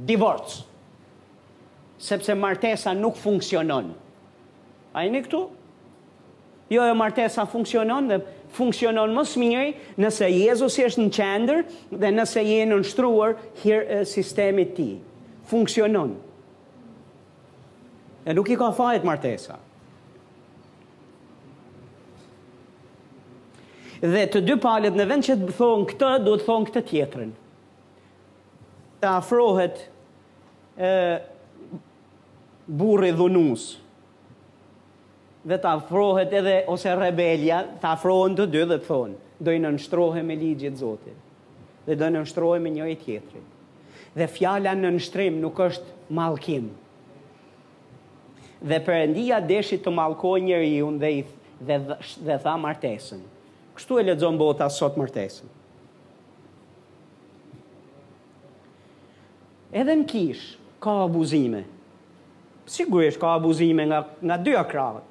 [0.10, 0.66] divorcë.
[2.02, 3.94] Sepse martesa nuk funksionon.
[4.98, 5.46] A e këtu?
[6.72, 8.18] Jo, e jo, martesa funksionon dhe
[8.56, 11.62] funksionon më miri nëse Jezus është në qender
[12.02, 14.90] dhe nëse je në shtruar, hirë e sistemi ti.
[15.52, 16.18] Funksionon.
[18.26, 19.58] E nuk i ka fajet Martesa.
[24.02, 27.34] dhe të dy palët në vend që të thonë këtë, duhet të thonë këtë tjetërin.
[29.02, 29.82] Të afrohet
[30.88, 30.92] e,
[32.68, 33.68] burri dhunus,
[35.46, 40.24] dhe të afrohet edhe, ose rebelja, të afrohen të dy dhe të thonë, dojnë nështrohe
[40.26, 41.18] me ligjit zotit,
[41.86, 43.48] dhe dojnë nështrohe me njëj tjetërin.
[44.12, 46.66] Dhe fjala në nështrim nuk është malkim.
[48.62, 51.12] Dhe përëndia deshi të malkoj njëri unë dhe,
[51.70, 51.78] dhe,
[52.28, 53.22] dhe tha martesën.
[53.76, 55.48] Kështu e lexon bota sot martesën.
[59.72, 60.46] Edhe në kish
[60.84, 61.62] ka abuzime.
[62.72, 65.08] Sigurisht ka abuzime nga nga dy akrat.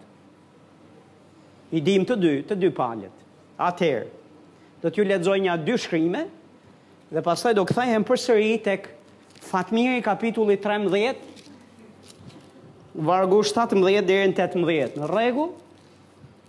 [1.73, 3.17] I dim të dy, të dy palët.
[3.61, 4.11] Atëherë
[4.83, 6.25] do t'ju lexoj nja dy shkrime
[7.13, 8.87] dhe pastaj do kthehem përsëri tek
[9.41, 11.17] Fatmiri kapitulli 13
[13.09, 14.99] vargu 17 deri në 18.
[15.01, 15.53] Në rregull,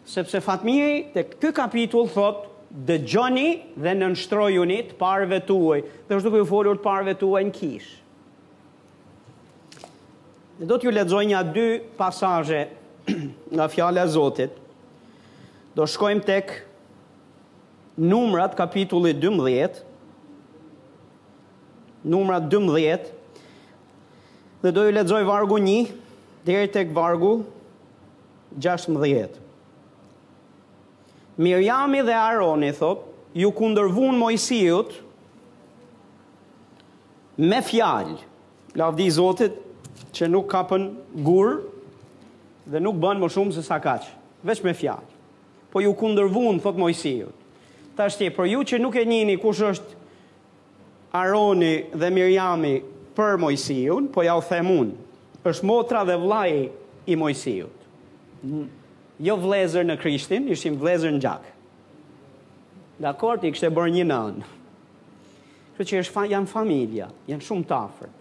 [0.08, 3.50] sepse fatmiri të këtë kapitull thot, dhe gjoni
[3.84, 7.28] dhe në nështrojunit të parve të uaj, dhe është duke ju folur të parve të
[7.28, 7.98] uaj në kishë.
[10.62, 11.66] Dhe do t'ju ledzoj një dy
[12.00, 12.62] pasaje
[13.58, 14.56] nga fjale a Zotit.
[15.76, 16.54] Do shkojmë tek
[18.00, 19.82] numrat kapitulli 12.
[22.08, 23.12] Numrat 12.
[24.64, 25.92] Dhe do ju ledzoj vargu 1,
[26.48, 27.34] dhe tek vargu
[28.62, 29.42] 16.
[31.38, 34.96] Mirjami dhe Aroni, thot, ju kundërvun Mojsiut
[37.39, 38.17] me fjallë.
[38.80, 39.56] Lavdi Zotit
[40.15, 40.89] që nuk kapën
[41.24, 41.56] gurë
[42.72, 44.06] dhe nuk bënë më shumë se kaq,
[44.44, 45.08] veç me fjallë.
[45.72, 47.36] Po ju kundërvun, thot Mojsiut.
[47.96, 49.96] Ta shtje, për ju që nuk e njini kush është
[51.20, 52.76] Aroni dhe Mirjami
[53.15, 54.94] për Mojsiut, po ja u themun,
[55.48, 56.52] është motra dhe vlaj
[57.08, 57.80] i Mojsiut.
[58.44, 58.78] Mojsiut
[59.22, 61.46] jo vlezër në Krishtin, ishim vlezër në gjak.
[63.02, 64.42] Dakor, ti kështë e bërë një nën.
[65.78, 68.12] Kështë që është fa, janë familja, janë shumë të afer.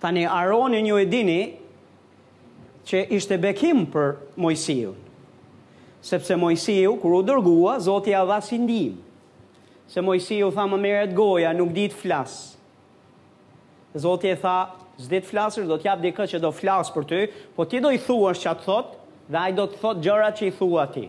[0.00, 1.40] Tani, Aroni një e dini
[2.88, 4.94] që ishte bekim për Mojësiu.
[6.04, 8.94] Sepse Mojësiu, kër u dërgua, Zotja dha si ndim.
[9.90, 12.48] Se Mojësiu tha më meret goja, nuk ditë flasë.
[14.00, 14.56] Zotja tha,
[15.00, 17.20] s'di të flasësh, do jap dikë që do flas për ty,
[17.56, 18.96] po ti do i thuash çat thot
[19.30, 21.06] dhe ai do të thot gjërat që i thua ti.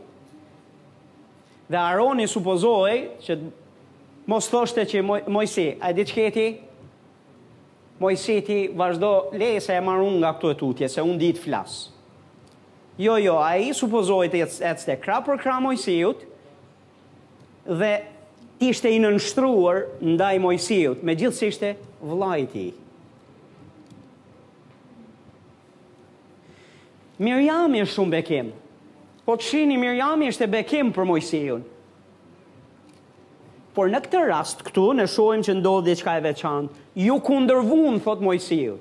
[1.72, 3.38] Dhe Aroni supozoi që
[4.30, 6.48] mos thoshte që Mojsi, a di çka ti?
[8.02, 11.80] Mojsi ti vazhdo lesa se e marrun nga këtu e tutje, se unë ditë flas.
[13.02, 16.26] Jo, jo, a i supozoj të jetës të kra për kra Mojsiut,
[17.78, 17.92] dhe
[18.68, 22.72] ishte i nënështruar ndaj Mojsiut, me gjithësishte ishte vlajti i.
[27.22, 28.48] Mirjami është shumë bekim.
[29.28, 31.60] Po të shini, Mirjami është e bekim për Mojsiun.
[33.76, 38.00] Por në këtë rast, këtu, në shojmë që ndodhë dhe qka e veçanë, ju kundërvun,
[38.04, 38.80] thot Mojsiun.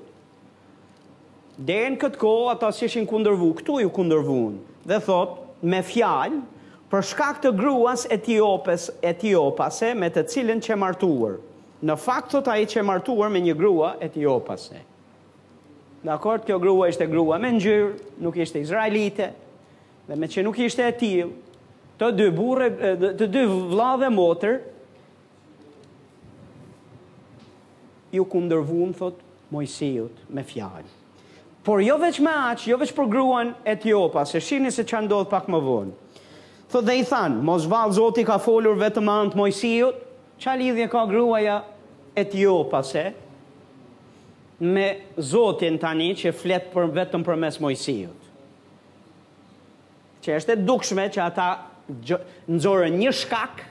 [1.69, 4.57] Dhe në këtë kohë, ata si shin kundërvu, këtu ju kundërvun.
[4.89, 6.41] Dhe thot, me fjalë,
[6.91, 11.37] për shkak të gruas etiopes, etiopase, me të cilin që martuar.
[11.85, 14.87] Në fakt, thot a i që martuar me një grua Etiopase.
[16.01, 17.89] Në akord, kjo grua ishte grua me njërë,
[18.25, 19.27] nuk ishte izraelite,
[20.07, 21.27] dhe me që nuk ishte e tijë,
[22.01, 22.69] të dy burë,
[23.21, 24.57] të dy vla dhe motër,
[28.11, 29.21] ju kundërvun, thot,
[29.53, 30.89] mojësijut me fjallë.
[31.63, 35.03] Por jo veç me aqë, jo veç për gruan e tjopa, se shini se që
[35.05, 35.97] ndodhë pak më vonë.
[36.71, 40.01] Thot dhe i thanë, mos valë zoti ka folur vetëm antë mojësijut,
[40.41, 41.59] që lidhje ka gruaja
[42.17, 43.05] e tjopa, se
[44.61, 48.27] me Zotin tani që flet për vetëm përmes Mojsiut.
[50.21, 51.47] Që është e dukshme që ata
[51.89, 53.63] nxorën një shkak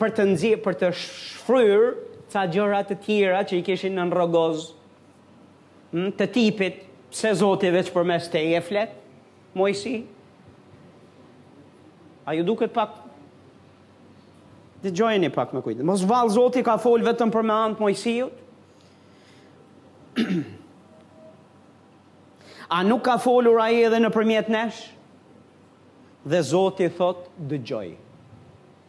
[0.00, 1.84] për të nxjerr për të shfryr
[2.32, 4.66] ca gjëra të tjera që i kishin në rrogoz
[5.92, 6.82] hm, të tipit
[7.14, 8.98] se Zoti veç përmes te e flet
[9.58, 10.00] Mojsi.
[12.26, 12.98] A ju duket pak
[14.80, 15.84] Dhe gjojni pak me kujtë.
[15.84, 17.82] Mos valë zoti ka folë vetëm për me antë
[22.70, 24.80] A nuk ka folur a i edhe në përmjet nesh
[26.26, 27.86] Dhe Zotit thot dë gjoj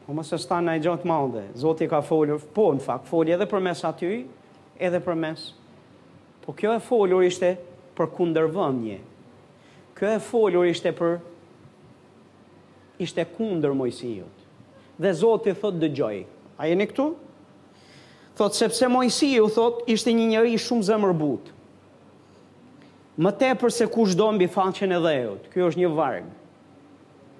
[0.06, 3.36] Po më së stanë a i gjotë malë Zotit ka folur Po në fakt folje
[3.38, 4.12] edhe për mes aty
[4.82, 5.46] Edhe për mes
[6.46, 7.54] Po kjo e folur ishte
[7.98, 8.98] për kundër vëndje
[10.00, 11.18] Kjo e folur ishte për
[13.06, 14.48] Ishte kundër mojësijut
[15.06, 16.16] Dhe Zotit thot dë gjoj
[16.62, 17.12] A i në këtu?
[18.38, 21.52] thot sepse Mojsi ju thot, ishte një njeri shumë zemërbut,
[23.22, 26.36] më te përse kush do mbi faqen e dhejot, kjo është një vargë,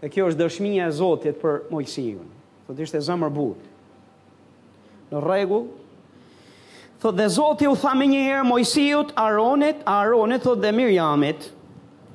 [0.06, 2.26] e kjo është dëshmia e Zotit për Mojsi ju,
[2.68, 3.68] thot ishte zemërbut.
[5.12, 5.62] Në regu,
[7.02, 11.50] thot dhe Zotit ju thame një herë, Mojsi ju, Aronit, Aronit, thot dhe Mirjamit,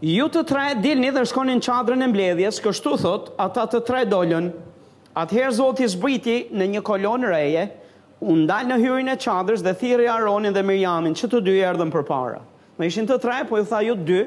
[0.04, 4.50] ju të tre, dilni dhe shkonin qadrën e mbledhjes, kështu thot, ata të tre dollën,
[5.16, 7.64] atëherë Zotit zbriti në një kolon reje,
[8.32, 11.64] unë dalë në hyrin e qadrës dhe thiri Aronin dhe Mirjamin, që të dy e
[11.68, 12.42] erdhën për para.
[12.76, 14.22] Më ishin të tre, po ju tha ju dy,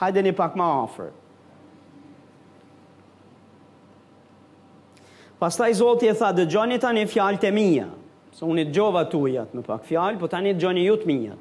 [0.00, 1.14] hajde një pak ma afer.
[5.38, 7.88] Pastaj Zoti e tha, dëgjoni tani fjalët e mia.
[8.34, 11.36] Se so, unë dëgjova tujat me pak fjalë, po tani dëgjoni ju të mia.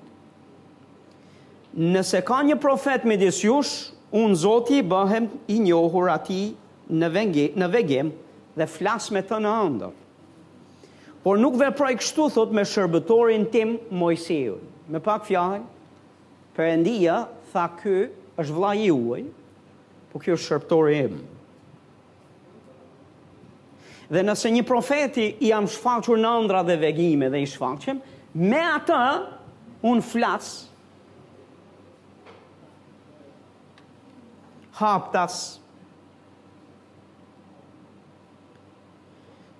[1.77, 6.39] Nëse ka një profet me disjush, jush, unë zoti bëhem i njohur ati
[6.89, 8.13] në, vengi, në vegem
[8.57, 9.93] dhe flas me të në andër
[11.27, 14.61] por nuk veproj kështu, thot, me shërbëtorin tim Mojsiu.
[14.87, 17.17] Me pak për endia,
[17.51, 17.95] tha kë
[18.39, 19.25] është vla i uaj,
[20.13, 21.17] po kjo është shërbëtori im.
[24.07, 27.99] Dhe nëse një profeti i am shfaqur në ndra dhe vegime dhe i shfaqem,
[28.39, 29.01] me atë
[29.91, 30.51] unë flas
[34.79, 35.41] haptas,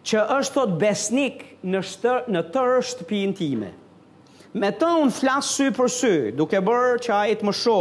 [0.08, 1.82] që është thot besnik në,
[2.32, 3.74] në tërë shtëpinë time.
[4.58, 7.80] Me të unë flasë sy për sy, duke bërë që ajit më sho,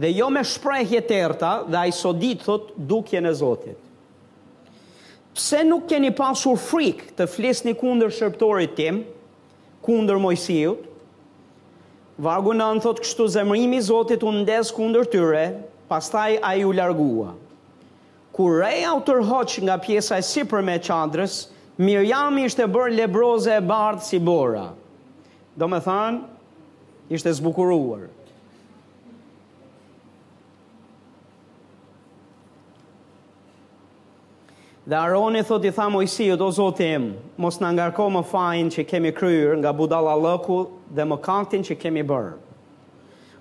[0.00, 3.78] dhe jo me shprejhje të erta, dhe a i sodit thot duke në Zotit.
[5.32, 9.02] Pse nuk keni pasur frik të flisni kundër shërptorit tim,
[9.84, 10.88] kundër mojësijut,
[12.22, 12.52] Vargu
[12.84, 15.44] thot kështu zemrimi Zotit unë ndes kundër tyre,
[15.88, 17.32] pastaj a ju largua.
[18.32, 21.38] Kur reja u tërhoq nga pjesa e si për me qadrës,
[21.78, 24.72] Mirjami ishte bër lebroze e bardh si bora.
[25.56, 26.20] Do me thanë,
[27.10, 28.08] ishte zbukuruar.
[34.84, 37.04] Dhe Aroni thot i tha mojësi, o do zotim,
[37.38, 41.76] mos në ngarko më fajnë që kemi kryrë nga budala lëku dhe më kaktin që
[41.84, 42.34] kemi bërë.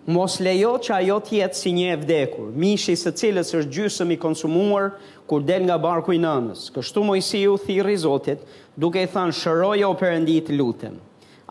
[0.09, 4.13] Mos lejo që ajo të jetë si një e vdekur, mishi së cilës është gjysëm
[4.15, 4.87] i konsumuar
[5.29, 6.71] kur del nga barku i nënës.
[6.73, 8.39] Kështu mojësi ju thiri zotit,
[8.73, 10.95] duke i thënë shëroje o përëndit lutem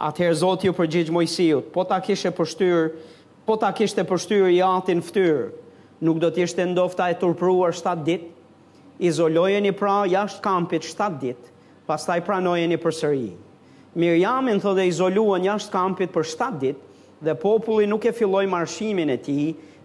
[0.03, 2.91] Atëherë Zoti ju përgjigj mojësi ju, po ta kishe përshtyrë,
[3.47, 5.47] po ta kishte përshtyrë i atin fëtyrë,
[6.03, 8.27] nuk do t'ishte ndofta e turpruar 7 dit,
[8.99, 11.53] Izolojeni i pra jashtë kampit 7 dit,
[11.87, 13.31] pas ta i i përsëri.
[13.95, 16.77] Mirjamin thë e izoluan jashtë kampit për 7 dit,
[17.21, 19.39] dhe populli nuk e filloj marshimin e ti,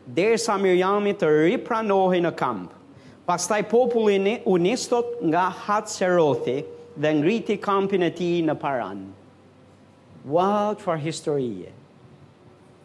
[0.08, 2.71] derisa Mirjami të ripranohi në kamp.
[3.28, 6.58] Pastaj populli në unistot nga hatë serothi
[6.95, 9.02] dhe ngriti kampin e ti në paran.
[10.26, 11.74] Wow, for history historie.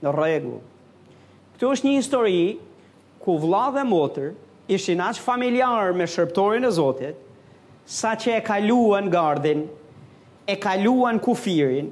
[0.03, 0.59] Në regu.
[1.55, 2.59] Këtu është një histori
[3.21, 4.31] ku vla dhe motër
[4.73, 7.15] ishin as familiar me shërptorin e Zotit,
[7.85, 9.67] sa që e kaluan gardin,
[10.49, 11.91] e kaluan kufirin,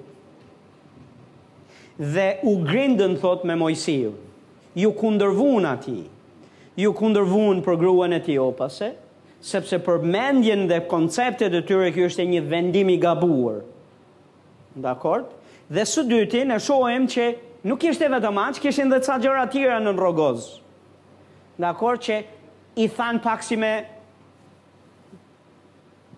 [1.98, 4.12] dhe u grindën thot me Mojsiu.
[4.74, 6.04] Ju kundërvun ati,
[6.76, 8.92] ju kundërvun për gruan e ti opase,
[9.42, 13.64] sepse për mendjen dhe konceptet e tyre kjo është e një vendimi gabuar.
[14.78, 15.26] Dakord?
[15.68, 17.24] Dhe së dyti në shohem që
[17.66, 20.46] nuk ishte vetëm aq, kishin edhe ca gjëra tjera në rrogoz.
[21.58, 22.20] Dakor që
[22.78, 23.74] i than pak si me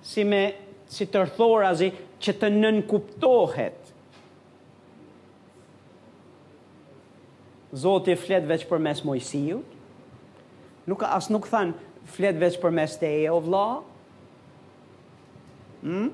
[0.05, 0.43] si me
[0.91, 1.89] si tërthorazi
[2.21, 3.80] që të nënkuptohet.
[7.71, 9.61] Zotë i fletë veç për mes mojësiju,
[10.91, 13.65] nuk asë nuk thanë fletë veç për mes te e o vla,
[15.85, 16.09] hmm?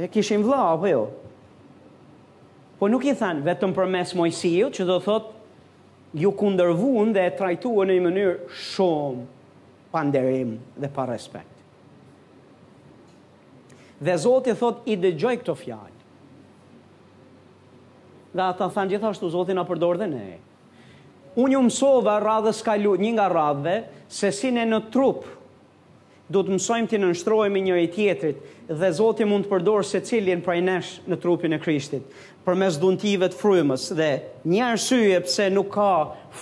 [0.00, 1.02] e kishin vla, apo jo,
[2.80, 5.34] po nuk i thanë vetëm për mes mojësiju, që do thotë,
[6.16, 9.26] ju kundërvun dhe e trajtu në një mënyrë shumë
[9.92, 11.52] panderim dhe pa respekt.
[14.00, 15.94] Dhe Zotë i thotë i dhe gjoj këto fjallë,
[18.32, 20.38] dhe ata thanë gjithashtu Zotë i na përdor dhe nejë,
[21.42, 23.74] unë ju mësova radhës kalu, një nga radhe,
[24.08, 25.26] se si ne në trup,
[26.32, 30.40] do të mësojmë të nështrojmë një i tjetrit, dhe Zotë mund të përdorë se cilin
[30.42, 32.02] prej nesh në trupin e Krishtit,
[32.42, 34.08] për mes dhuntive të frymës, dhe
[34.50, 35.90] një arsye pëse nuk ka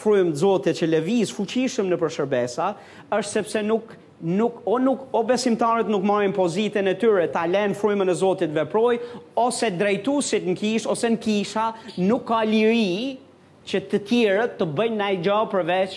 [0.01, 2.71] frymë të Zotë që leviz fuqishëm në përshërbesa,
[3.19, 3.93] është sepse nuk
[4.25, 8.55] nuk o nuk o besimtarët nuk marrin pozitën e tyre ta len frymën e Zotit
[8.57, 8.95] veproj
[9.43, 11.65] ose drejtuesit në kish ose në kisha
[12.07, 13.19] nuk ka liri
[13.65, 15.95] që të tjerët të bëjnë ndaj gjë përveç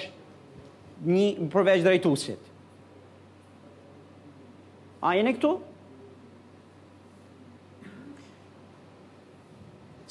[1.11, 2.45] një përveç drejtuesit.
[5.03, 5.51] A jeni këtu?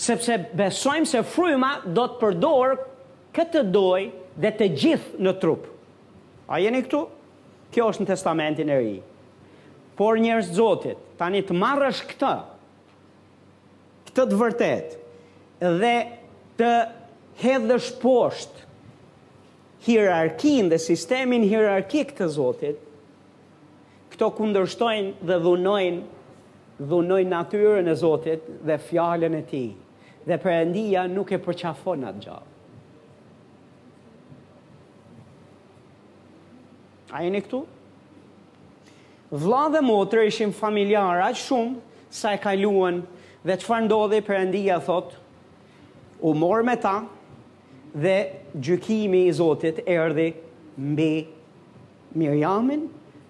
[0.06, 2.76] Sepse besojmë se fryma do të përdor
[3.36, 4.02] këtë doj
[4.44, 5.64] dhe të gjithë në trup.
[6.52, 7.06] A jeni këtu?
[7.74, 8.94] Kjo është në testamentin e ri.
[9.96, 12.34] Por njerëz Zotit, tani të marrësh këtë.
[14.10, 15.94] Këtë të vërtetë dhe
[16.60, 16.70] të
[17.40, 18.62] hedhësh poshtë
[19.86, 22.78] hierarkin dhe sistemin hierarkik të Zotit,
[24.12, 26.04] këto kundërshtojnë dhe dhunojnë
[26.90, 29.64] dhunojnë natyrën e Zotit dhe fjallën e ti.
[30.26, 32.52] Dhe përëndia nuk e përqafon atë gjallë.
[37.14, 37.60] A jeni këtu?
[39.30, 43.04] Vla dhe motër ishim familjarë aqë shumë sa e kaluan
[43.46, 45.14] dhe që farë ndodhe përëndia thot,
[46.26, 46.96] u morë me ta,
[47.96, 50.30] dhe gjykimi i Zotit erdhi
[50.76, 51.26] mbi
[52.16, 52.86] Mirjamin,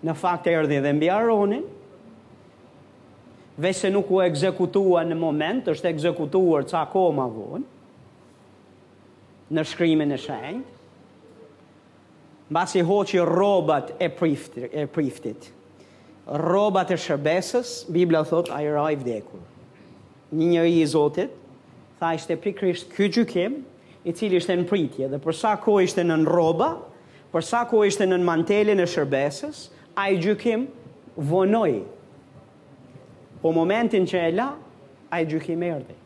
[0.06, 1.64] në fakt erdhi dhe mbi Aronin,
[3.62, 7.70] vese nuk u ekzekutua në moment, është ekzekutuar ca koma vonë,
[9.56, 10.16] në shkrimin e
[12.46, 15.48] Mbas mbasi hoqi robat e, prift, e priftit,
[16.30, 19.40] robat e shërbesës, Biblia thot, a i ra i vdekur.
[20.34, 21.34] Një njëri i Zotit,
[21.98, 23.58] tha ishte pikrisht këtë gjykim,
[24.06, 26.68] i cili ishte në pritje, dhe përsa ko ishte në roba,
[27.34, 29.64] përsa ko ishte në mantelin e shërbesës,
[29.98, 30.68] a i gjykim
[31.26, 31.72] vonoj.
[33.42, 34.50] Po momentin që e la,
[35.10, 35.96] a i gjykim e rdi.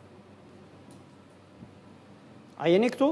[2.61, 3.09] A jeni këtu?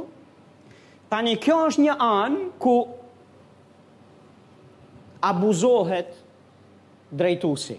[1.09, 2.73] Tani kjo është një anë ku
[5.25, 6.17] abuzohet
[7.17, 7.77] drejtusi.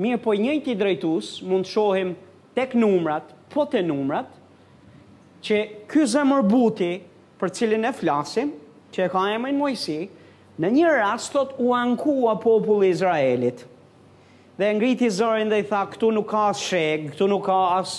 [0.00, 2.14] Mirë po njëti drejtus mund shohim
[2.56, 4.36] tek numrat, po te numrat,
[5.44, 6.90] që ky zemër buti
[7.40, 8.50] për cilin e flasim,
[8.92, 10.00] që e ka emrin Mojsi,
[10.60, 13.62] në një rastot u ankua populli Izraelit.
[14.60, 17.94] Dhe ngriti zërin dhe i tha, këtu nuk ka as sheg, këtu nuk ka as,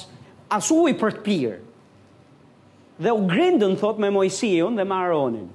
[0.53, 1.57] as uj për të pirë.
[3.01, 5.47] Dhe u grindën, thot, me Mojsiun dhe me Aronin.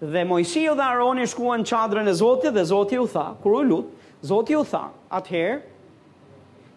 [0.00, 4.08] Dhe Mojsiu dhe Aroni shkuan qadrën e Zotit dhe Zotit u tha, kur u lutë,
[4.24, 4.86] Zotit u tha,
[5.18, 5.60] atëherë,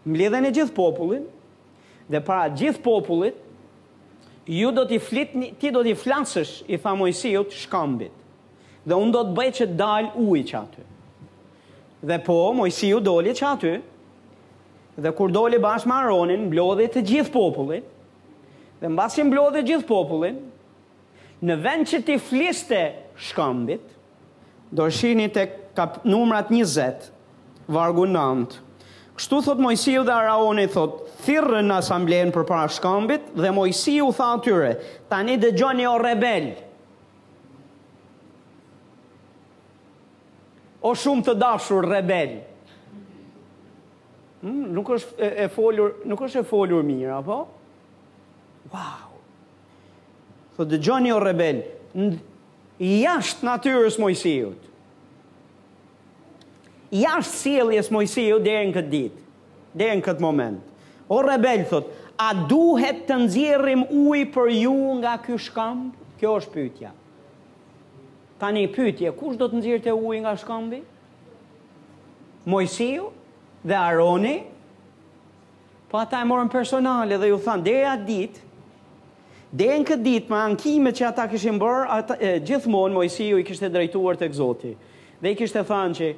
[0.08, 1.24] mbledhen e gjithë popullin,
[2.12, 3.40] dhe para gjithë popullit,
[4.54, 8.14] ju do t'i flitni, ti do t'i flansësh, i tha Mojsiut, shkambit.
[8.88, 10.86] Dhe unë do të bëj që dal ujë që aty.
[12.08, 13.74] Dhe po, Mojsiut doli që aty,
[15.04, 17.84] dhe kur doli bashkë Maronin, mblodhi të gjithë popullin,
[18.80, 20.40] dhe në basi mblodhi gjithë popullin,
[21.48, 22.80] në vend që ti fliste
[23.28, 23.84] shkambit,
[24.72, 25.44] do shini të
[25.78, 27.12] kap numrat 20,
[27.76, 28.62] vargu 9,
[29.18, 34.28] Kështu thot Mojësiu dhe Araoni thot, thirrën në asamblejën për para shkambit dhe Mojësiu tha
[34.36, 34.68] atyre,
[35.10, 36.52] tani dhe gjoni o rebel.
[40.86, 42.36] O shumë të dashur rebel.
[44.44, 47.40] Hmm, nuk është e, e folur, nuk është e folur mirë apo?
[48.70, 49.18] Wow.
[50.60, 51.64] Thot dëgjoni o rebel,
[52.86, 54.38] jashtë natyrës të
[56.94, 59.24] jashtë sieljes Mojsiu dhe në këtë ditë,
[59.78, 60.60] dhe në këtë moment.
[61.12, 66.04] O rebel, thot, a duhet të nëzirim uj për ju nga kjo shkambë?
[66.18, 66.92] Kjo është pytja.
[68.42, 70.80] Ta një pytje, kush do të nëzirë të uj nga shkambi?
[72.50, 73.12] Mojsiu
[73.68, 74.38] dhe Aroni?
[75.92, 78.44] Po ata e morën personale dhe ju thanë, dhe e atë ditë,
[79.62, 82.18] dhe në këtë ditë, me ankime që ata këshim bërë,
[82.50, 84.74] gjithmonë Mojsiu i kështë e drejtuar të egzoti.
[85.22, 86.10] Dhe i kështë e thanë që,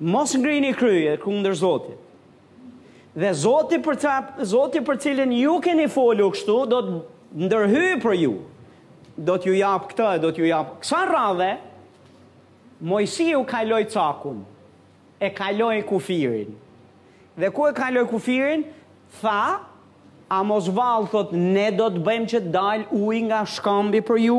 [0.00, 1.98] mos ngrini kryje kundër Zotit.
[3.20, 4.14] Dhe Zoti për ta,
[4.46, 6.94] Zoti për cilën ju keni folur kështu, do të
[7.46, 8.36] ndërhyjë për ju.
[9.28, 10.76] Do t'ju jap këtë, do t'ju jap.
[10.86, 11.52] Sa radhe
[12.80, 14.38] Mojsiu kaloi cakun.
[15.20, 16.54] E kaloi kufirin.
[17.36, 18.64] Dhe ku e kaloi kufirin?
[19.20, 19.42] Tha,
[20.30, 24.22] a mos vallë thot ne do të bëjmë që të dal ujë nga shkambi për
[24.30, 24.38] ju?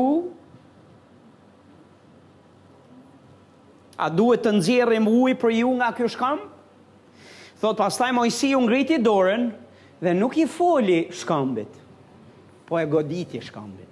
[4.00, 6.46] A duhet të nxjerrim ujë për ju nga ky shkamb?
[7.60, 9.50] Thot pastaj Mojsiu ngriti dorën
[10.02, 11.70] dhe nuk i foli shkambit,
[12.66, 13.88] po e goditi shkambit.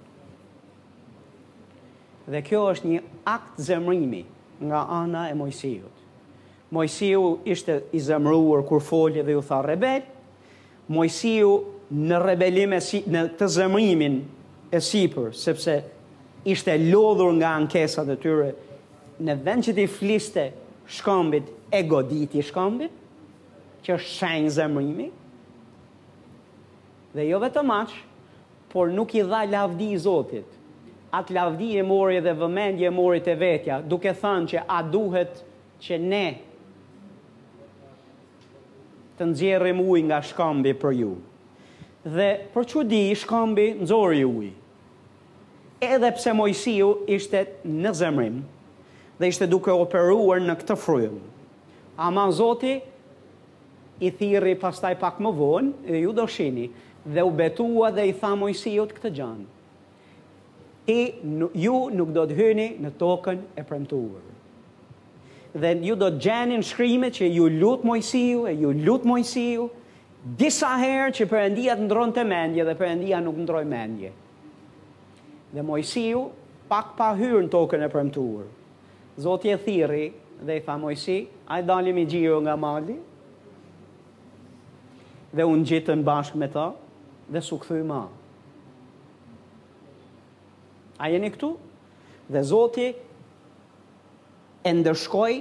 [2.27, 4.23] Dhe kjo është një akt zemrimi
[4.61, 5.99] nga ana e Mojsiut.
[6.71, 10.03] Mojsiu ishte i zemruar kur foli dhe ju tha rebel.
[10.91, 11.53] Mojsiu
[11.91, 14.19] në rebelim e si, në të zemrimin
[14.71, 15.79] e sipër, sepse
[16.47, 18.51] ishte lodhur nga ankesat e tyre
[19.25, 20.47] në vend që ti fliste
[20.97, 22.93] shkombit e goditi shkombit,
[23.85, 25.07] që është shenjë zemrimi,
[27.15, 28.01] dhe jo vetë maqë,
[28.71, 30.47] por nuk i dha lavdi i Zotit.
[31.11, 35.41] Atë lavdi e mori dhe vëmendje e mori të vetja, duke thënë që a duhet
[35.83, 36.25] që ne
[39.19, 41.09] të nxjerrim ujë nga shkombi për ju.
[42.15, 44.53] Dhe për çu di shkombi nxori ujë.
[45.91, 48.39] Edhe pse Mojsiu ishte në zemrim,
[49.21, 51.19] dhe ishte duke operuar në këtë frym.
[52.01, 52.75] Ama Zoti
[54.01, 56.65] i thiri pastaj pak më vonë, dhe ju do shini,
[57.05, 59.43] dhe u betua dhe i tha mojësijot këtë gjanë.
[60.87, 60.97] Ti,
[61.61, 64.23] ju nuk do të hyni në token e premtuar.
[65.61, 69.67] Dhe ju do të gjeni në shkrimi që ju lutë mojësiju, e ju lutë mojësiju,
[70.39, 74.09] disa herë që përëndia të ndronë të mendje dhe përëndia nuk ndroi mendje.
[75.53, 76.25] Dhe mojësiju
[76.71, 78.49] pak pa hyrë në token e premtuarë.
[79.21, 80.11] Zoti e thiri
[80.43, 82.95] dhe i tha Mojsi, a i dalim i gjiru nga mali,
[85.35, 86.63] dhe unë ngjitën bashkë me ta,
[87.33, 87.99] dhe su këthu ma.
[91.03, 91.51] A jeni këtu?
[92.33, 92.87] Dhe Zoti
[94.69, 95.37] e ndërshkoj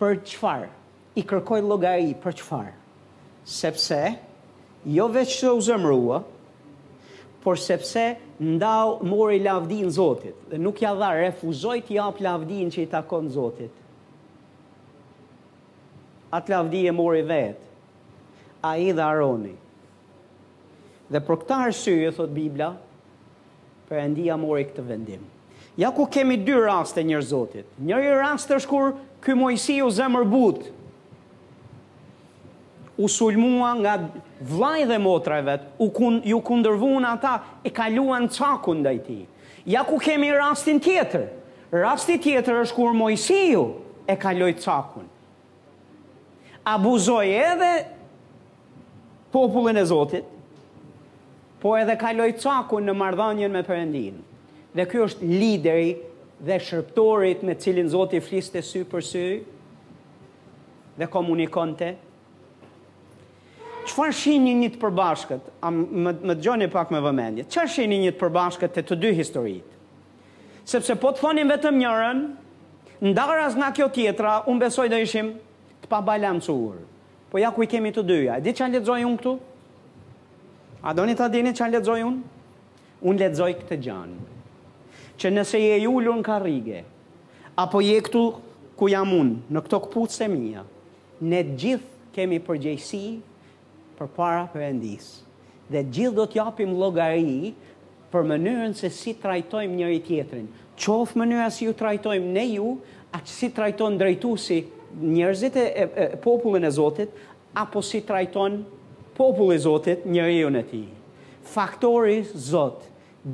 [0.00, 0.66] për qëfar,
[1.14, 2.72] i kërkoj logari për qëfar,
[3.60, 4.00] sepse
[4.98, 6.18] jo veç të u zëmrua,
[7.46, 8.08] por sepse
[8.40, 13.28] ndau mori lavdin Zotit dhe nuk ja dha, refuzoi të jap lavdin që i takon
[13.30, 13.70] Zotit.
[16.34, 17.60] Atë lavdi e mori vet.
[18.64, 19.54] A i dhe Aroni.
[21.12, 22.72] Dhe për këta arsye, thot Biblia,
[23.90, 25.22] për endia mori këtë vendim.
[25.78, 27.68] Ja ku kemi dy raste njërë Zotit.
[27.78, 30.73] Njëri rast është kur ky mojësi u zemër butë,
[32.96, 33.98] u sulmua nga
[34.40, 39.18] vlaj dhe motra vet, u kun, ju kundërvun ata, e kaluan cakun dhe i ti.
[39.66, 41.26] Ja ku kemi rastin tjetër,
[41.72, 43.64] rastin tjetër është kur Mojësiju
[44.06, 45.08] e kaloi cakun.
[46.64, 47.72] Abuzoj edhe
[49.32, 50.24] popullin e Zotit,
[51.60, 54.20] po edhe kaloi cakun në mardhanjen me përëndin.
[54.74, 55.92] Dhe kjo është lideri
[56.44, 59.26] dhe shërptorit me cilin Zotit fliste sy për sy
[60.98, 61.96] dhe komunikonte
[63.84, 68.12] Qëfar shini një të përbashkët, a më, më gjoni pak me vëmendje, qëfar shini një
[68.14, 69.74] të përbashkët të të dy historit?
[70.64, 72.22] Sepse po të thonim vetëm njërën,
[73.10, 75.28] ndaras nga kjo tjetra, unë besoj dhe ishim
[75.82, 76.86] të pa balam të urë.
[77.28, 79.34] Po ja ku i kemi të dyja, e di që anë letëzoj unë këtu?
[80.88, 82.50] A do një të dini që anë letëzoj unë?
[83.04, 84.18] Unë letëzoj këtë gjanë.
[85.20, 86.80] Që nëse je i ullur në karige,
[87.60, 88.24] apo je këtu
[88.80, 90.64] ku jam unë, në këto këpucë e mija,
[91.20, 93.02] ne gjithë kemi përgjëjsi
[93.98, 95.08] për para përëndis.
[95.72, 97.52] Dhe gjithë do t'japim logari
[98.12, 100.48] për mënyrën se si trajtojmë njëri tjetërin.
[100.78, 102.70] Qofë mënyra si ju trajtojmë ne ju,
[103.14, 104.56] a që si trajton drejtu si
[105.00, 107.12] njërzit e, e, e popullin e Zotit,
[107.54, 108.56] apo si trajton
[109.16, 110.80] popullin e Zotit njëri ju në ti.
[111.46, 112.86] Faktori Zot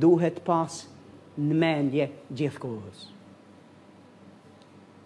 [0.02, 0.82] duhet pas
[1.40, 3.06] në mendje gjithë kohës.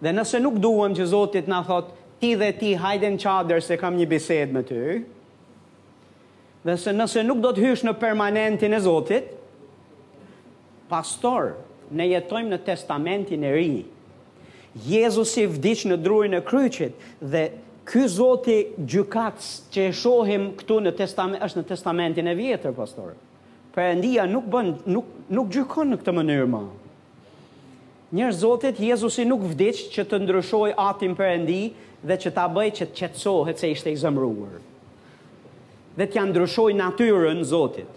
[0.03, 3.95] Dhe nëse nuk duhem që Zotit në thot, ti dhe ti hajden qadrë se kam
[3.99, 4.81] një bised me të,
[6.65, 9.27] dhe se nëse nuk do të hysh në permanentin e Zotit,
[10.89, 11.51] pastor,
[11.93, 13.67] ne jetojmë në testamentin e ri.
[14.89, 17.45] Jezusi vdiq në drurin e kryqit dhe
[17.85, 18.57] ky Zoti
[18.89, 23.13] gjykatës që e shohim këtu në testament është në testamentin e vjetër, pastor.
[23.75, 26.63] Perëndia nuk bën nuk nuk gjykon në këtë mënyrë ma.
[28.15, 31.61] Njërë Zotit, Jezusi nuk vdicë që të ndryshoj atin përëndi
[32.09, 33.99] dhe që ta bëj që të qetsohet se ishte i
[35.97, 37.93] dhe t'ja ndryshoj natyrën Zotit,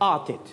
[0.00, 0.52] atit.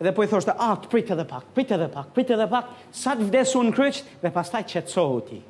[0.00, 3.12] Dhe po i thoshtë, at, prit edhe pak, prit edhe pak, prit edhe pak, sa
[3.18, 5.40] të vdesu në kryqët dhe pastaj qetsohu ti.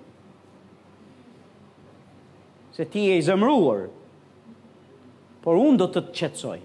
[2.74, 3.84] Se ti e i zëmruar,
[5.45, 6.59] por unë do të të qetsoj.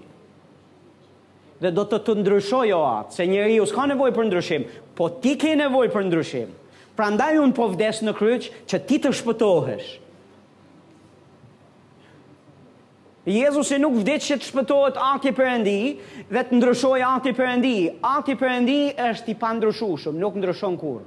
[1.61, 4.65] Dhe do të të ndryshoj o atë, se njeri u s'ka nevoj për ndryshim,
[4.97, 6.49] po ti ke nevoj për ndryshim.
[6.97, 9.93] Pra ndaj unë po vdes në kryqë që ti të shpëtohesh.
[13.25, 15.79] Jezusi nuk vdiq që të shpëtojt akti përëndi
[16.29, 17.71] dhe të ndryshoj akti përëndi.
[18.09, 20.99] Akti përëndi është i pandryshushëm, nuk ndryshon kur.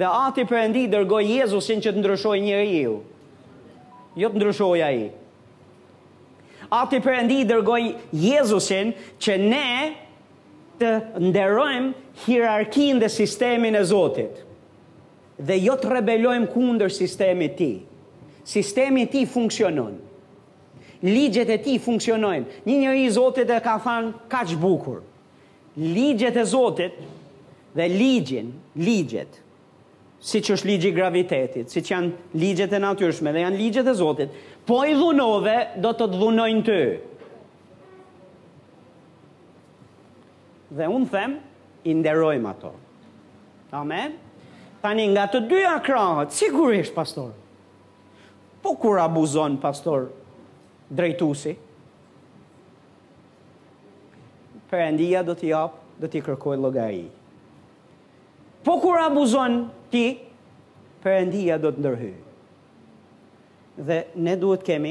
[0.00, 2.94] Dhe akti përëndi dërgoj Jezusin që të ndryshoj njëri ju.
[4.16, 5.04] Jo të ndryshoj a i.
[6.80, 7.82] Akti përëndi dërgoj
[8.24, 10.94] Jezusin që ne të
[11.28, 11.92] nderojmë
[12.26, 14.40] hirarkin dhe sistemin e Zotit.
[15.44, 17.74] Dhe jo të rebelojmë kundër sistemi ti.
[18.56, 20.08] Sistemi ti funksiononë
[21.02, 22.62] ligjet e ti funksionojnë.
[22.66, 25.00] Një njerëz i Zotit e ka thanë, ka që bukur.
[25.80, 26.96] Ligjet e Zotit
[27.74, 29.38] dhe ligjin, ligjet,
[30.20, 33.94] si që është ligji gravitetit, si që janë ligjet e natyrshme dhe janë ligjet e
[33.96, 34.34] Zotit,
[34.68, 36.80] po i dhunove do të të dhunojnë të.
[40.80, 41.38] Dhe unë them,
[41.88, 42.74] i nderojmë ato.
[43.74, 44.18] Amen?
[44.82, 47.30] Tani nga të dyja krahët, sigurisht, pastor.
[48.62, 50.10] Po kur abuzon, pastor,
[50.90, 51.56] drejtusi.
[54.70, 57.08] Perëndia do t'i jap, do t'i kërkoj logari
[58.62, 60.18] Po kur abuzon ti,
[61.00, 62.14] Perëndia do të ndërhyj.
[63.88, 64.90] Dhe ne duhet kemi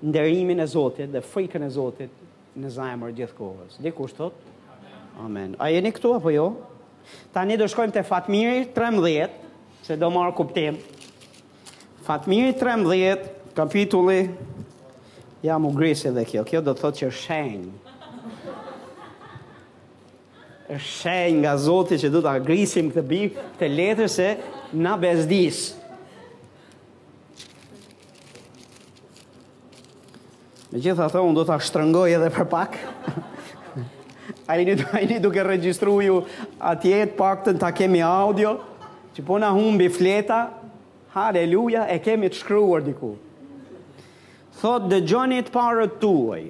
[0.00, 3.76] nderimin e Zotit dhe frikën e Zotit në zemër gjithkohës.
[3.84, 4.32] Dhe kush thot?
[5.20, 5.52] Amen.
[5.60, 6.46] A jeni këtu apo jo?
[7.36, 9.28] Tani do shkojmë te Fatmiri 13,
[9.84, 10.78] se do marr kuptim.
[12.08, 14.22] Fatmiri 13, kapitulli
[15.42, 17.78] Ja më grisë edhe kjo, kjo do të thotë që është shenjë.
[20.72, 24.28] është shenjë nga zoti që du të agrisim këtë bifë, këtë letër se
[24.82, 25.80] na bezdisë.
[30.70, 32.78] Me gjitha atë, unë do të ashtërëngoj edhe për pak.
[34.46, 34.64] A i
[35.10, 36.20] një duke registru ju
[36.72, 38.54] atjetë pak të në ta kemi audio,
[39.12, 40.40] që po na humbi fleta,
[41.18, 43.18] haleluja, e kemi të shkryuar dikur
[44.62, 46.42] thot dhe gjonit parët tuaj,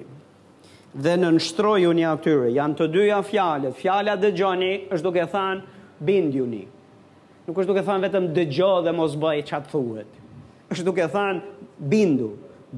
[1.03, 5.99] dhe në nështroju një atyre, janë të dyja fjale, fjala dhe gjoni është duke thanë
[6.09, 6.65] bindjuni,
[7.43, 10.11] Nuk është duke thanë vetëm dhe gjo dhe mos bëj që atë thuhet.
[10.71, 11.41] është duke thanë
[11.91, 12.29] bindu.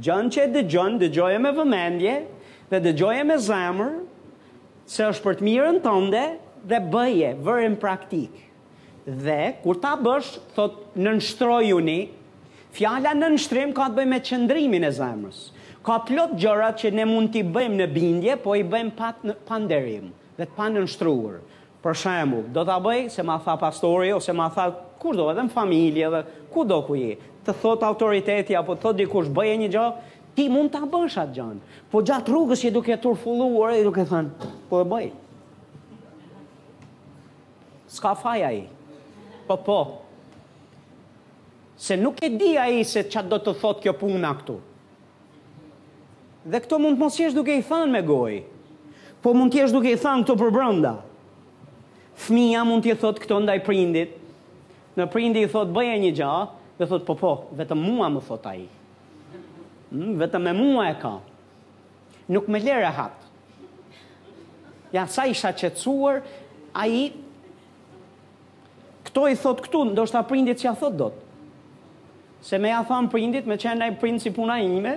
[0.02, 2.16] Gjon që e dhe gjon, dhe gjoje me vëmendje,
[2.72, 3.92] dhe dhe gjoje me zemër,
[4.90, 6.24] se është për të mirën tënde
[6.72, 8.42] dhe bëje, vërën praktikë.
[9.22, 12.00] Dhe, kur ta bësh, thot në nështroju një,
[12.76, 15.38] Fjala në nështrim ka të bëjmë me qëndrimin e zemrës.
[15.86, 19.36] Ka plot gjërat që ne mund t'i bëjmë në bindje, po i bëjmë pat në
[19.48, 21.38] panderim dhe t'pa në nështruur.
[21.86, 24.66] Për shemë, do t'a bëj se ma tha pastori ose ma tha
[25.00, 26.22] kur do edhe në familje dhe
[26.52, 27.14] ku do ku je.
[27.46, 29.88] Të thot autoriteti apo të thot dikush bëje një gjë,
[30.36, 31.60] ti mund t'a bësh atë gjënë.
[31.94, 35.08] Po gjatë rrugës që duke turfulluar e duke thënë, po e bëj.
[38.02, 38.66] Ska faja i.
[39.46, 39.80] Po po,
[41.78, 44.56] Se nuk e di a i se që do të thot kjo puna këtu.
[46.46, 48.38] Dhe këto mund të mos jesh duke i than me goj,
[49.22, 50.94] po mund të jesh duke i than këto për brënda.
[52.26, 54.14] Fmija mund të jeshot këto ndaj prindit,
[54.96, 56.46] në prindit i thot bëje një gjahë,
[56.80, 58.68] dhe thot po po, vetëm mua më thot a i.
[59.92, 61.12] Mm, vetëm e mua e ka.
[62.32, 63.24] Nuk me lere hatë.
[64.96, 66.22] Ja, sa isha qetsuar,
[66.72, 67.04] a i,
[69.10, 71.25] këto i thot këtu, ndo shta prindit që a thot do të
[72.46, 74.92] se me ja thamë prindit, me qenë e prind si puna ime,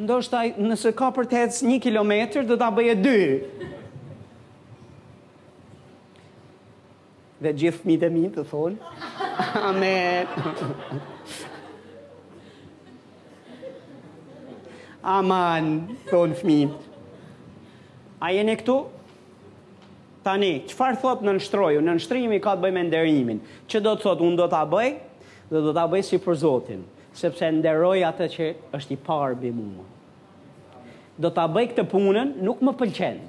[0.00, 3.20] ndoshta nëse ka për të hecë një kilometrë, dhe ta bëje dy.
[7.44, 8.78] Dhe gjithë mi dhe mi të thonë,
[9.70, 10.24] Amen.
[15.18, 15.66] Aman,
[16.10, 16.60] thonë fmi.
[18.20, 18.76] A jeni këtu?
[18.86, 18.98] Aman.
[20.20, 21.80] Tani, qëfar thot në nështroju?
[21.80, 23.38] Në nështrimi ka të bëj me nderimin.
[23.72, 24.90] Që do të thot, unë do të bëj?
[25.48, 26.82] Dhe do të bëj si për Zotin.
[27.20, 29.86] Sepse nderoj atë që është i parë bi mua.
[31.24, 33.26] Do të bëj këtë punën, nuk më pëlqenë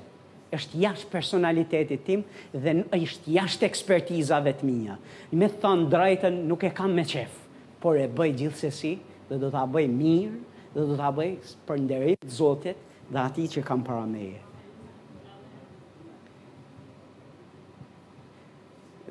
[0.57, 2.25] është jashtë personalitetit tim
[2.65, 4.99] dhe është jashtë ekspertizave të mija.
[5.31, 7.39] Me thënë drajten nuk e kam me qef,
[7.83, 8.97] por e bëj gjithsesi
[9.31, 10.43] dhe do t'a bëj mirë
[10.75, 14.33] dhe do t'a bëj për nderit zotit dhe ati që kam parameje.
[14.35, 14.49] meje.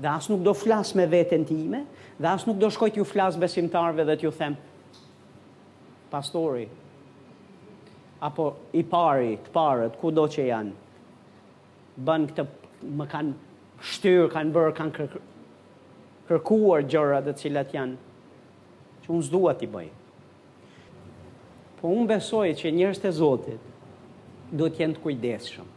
[0.01, 1.87] dhe as nuk do flas me veten time,
[2.19, 4.57] dhe as nuk do shkoj t'ju flas besimtarve dhe t'ju them
[6.13, 6.69] pastori
[8.29, 10.73] apo i pari, të parët, ku do që janë,
[12.05, 12.45] bën këtë,
[13.01, 13.31] më kanë
[13.95, 15.15] shtyrë, kanë bërë, kanë kër,
[16.29, 17.97] kërkuar gjëra dhe cilat janë,
[19.07, 19.95] që unë zdua t'i bëjë.
[21.81, 25.73] Po unë besoj që njërës të zotit do t'jendë kujdeshëm.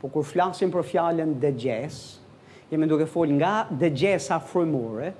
[0.00, 2.00] Po kur flasim për fjallën dëgjes,
[2.70, 5.12] jemi duke fol nga dëgjesa dhe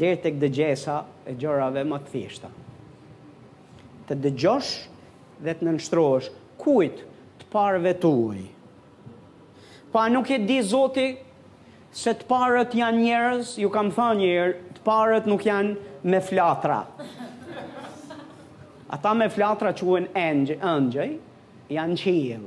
[0.00, 0.96] deri tek dëgjesa
[1.28, 2.48] e gjërave më të thjeshta.
[4.08, 4.70] Të dëgjosh
[5.44, 7.02] dhe të nënshtrohesh kujt
[7.40, 8.44] të parëve tuaj.
[9.92, 11.08] Pa nuk e di Zoti
[11.92, 15.76] se të parët janë njerëz, ju kam thënë një herë, të parët nuk janë
[16.06, 16.80] me flatra.
[18.94, 21.08] Ata me flatra quhen angjë, angjë
[21.74, 22.46] janë qiell.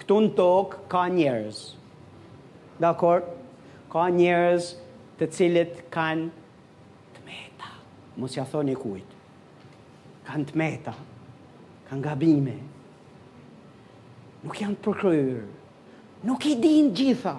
[0.00, 1.60] Këtu në tokë ka njerëz.
[2.78, 3.22] Dakor?
[3.90, 4.72] Ka njerëz
[5.18, 6.26] të cilët kanë
[7.16, 7.70] të meta.
[8.20, 9.14] Mos ja thoni kujt.
[10.28, 10.92] Kanë të meta.
[11.88, 12.54] Kanë gabime.
[14.44, 15.44] Nuk janë të përkryrë.
[16.28, 17.34] Nuk i din gjitha.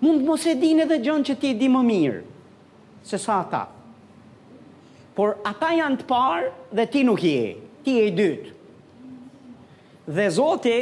[0.00, 2.24] Mund mos e din edhe gjën që ti e di më mirë
[3.06, 3.62] se sa ata.
[5.16, 7.56] Por ata janë të parë dhe ti nuk je.
[7.84, 8.52] Ti je i dytë.
[10.16, 10.76] Dhe Zoti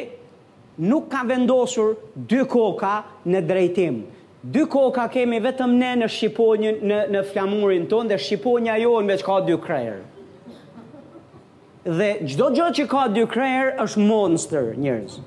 [0.79, 4.03] nuk ka vendosur dy koka në drejtim.
[4.45, 9.17] Dy koka kemi vetëm ne në Shqiponjën, në, në flamurin tonë, dhe Shqiponja jo në
[9.25, 10.03] ka dy krejrë.
[11.85, 15.19] Dhe gjdo gjë që ka dy krejrë është monster njërës.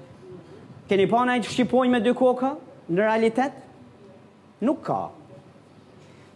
[0.90, 2.56] Keni pa na i Shqiponjë me dy koka
[2.90, 3.58] në realitet?
[4.66, 5.00] Nuk ka.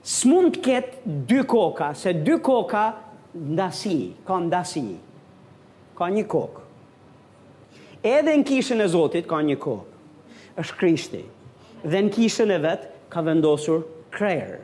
[0.01, 2.88] Së mund të ketë dy koka, se dy koka
[3.38, 4.86] ndasi, ka ndasi,
[5.99, 6.61] ka një kokë.
[8.01, 9.85] Edhe në kishën e Zotit ka një kohë.
[10.61, 11.19] Është Krishti.
[11.85, 13.83] Dhe në kishën e vet ka vendosur
[14.13, 14.57] krer.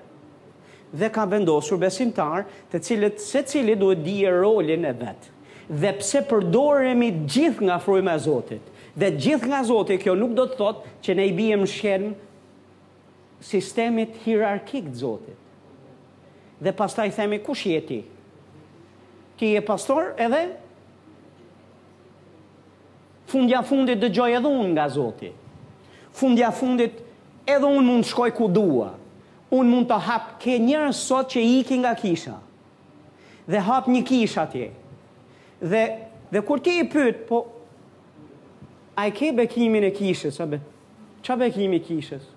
[0.97, 5.29] Dhe ka vendosur besimtar, të cilët secili duhet di e rolin e vet.
[5.69, 8.63] Dhe pse përdoremi gjithë nga frujme e Zotit.
[8.97, 14.15] Dhe gjithë nga Zoti, kjo nuk do të thotë që ne i bijem shkënd sistemit
[14.23, 15.43] hierarkik të Zotit.
[16.65, 17.97] Dhe pastaj themi kush je ti?
[19.38, 20.39] Ti je pastor edhe
[23.28, 25.34] fundja fundit dëgjoj edhe unë nga Zoti.
[26.15, 27.01] Fundja fundit
[27.51, 28.93] edhe unë mund të shkoj ku dua.
[29.53, 32.38] Unë mund të hap ke njërë sot që i ki nga kisha.
[33.51, 34.69] Dhe hap një kisha tje.
[35.59, 35.84] Dhe,
[36.32, 37.43] dhe kur ti i pyt, po,
[38.95, 40.39] a i ke bekimin e kishës?
[40.51, 40.59] Be,
[41.23, 42.28] qa bekimi kishës?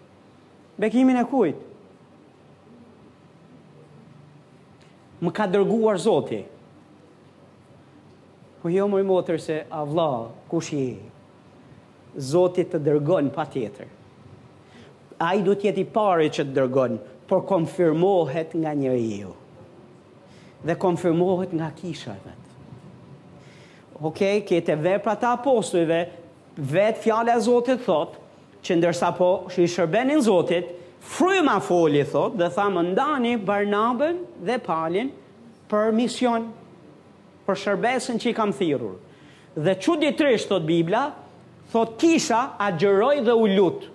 [0.82, 1.66] Bekimin e kujtë?
[5.20, 6.38] më ka dërguar Zoti.
[8.61, 10.09] Po jo më i motër se avla,
[10.51, 10.99] kush je,
[12.21, 13.89] zotit të dërgon pa tjetër.
[15.25, 16.99] A i du tjeti pare që të dërgon,
[17.29, 19.33] por konfirmohet nga njëri ju.
[20.67, 22.49] Dhe konfirmohet nga kisha vetë.
[24.01, 26.01] Okej, okay, këtë vë për apostujve,
[26.57, 28.19] vet fjala e Zotit thot,
[28.65, 34.61] që ndërsa po shi shërbenin Zotit, fryma foli thot, dhe tha më ndani Barnabën dhe
[34.67, 35.13] Palin
[35.71, 36.49] për mision
[37.51, 38.96] për shërbesën që i kam thirur.
[39.59, 41.05] Dhe që ditrish thot Biblia,
[41.74, 43.90] thot kisha a gjëroj dhe u lutë.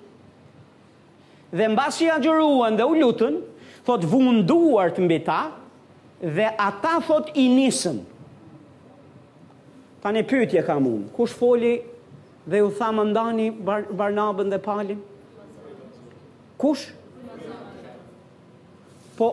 [1.55, 3.37] Dhe në basi a gjëruan dhe u lutën,
[3.87, 5.41] thot vunduar të mbi ta,
[6.25, 8.01] dhe ata thot i nisën.
[10.03, 11.77] Ta një pytje ka mund, kush foli
[12.45, 14.99] dhe u tha më ndani bar barnabën dhe palin?
[16.61, 16.89] Kush?
[19.17, 19.27] Po,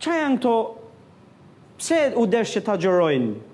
[0.00, 0.54] që janë këto,
[1.78, 3.47] pse u deshë që ta gjërojnë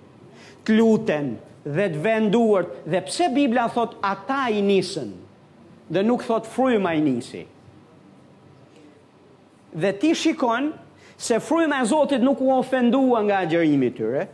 [0.67, 1.33] të luten
[1.65, 5.13] dhe të venduart dhe pse Biblia thot ata i nisën
[5.93, 7.43] dhe nuk thot fryma i nisi.
[9.75, 10.71] Dhe ti shikon
[11.17, 14.27] se fryma e Zotit nuk u ofendua nga gjërimi tyre,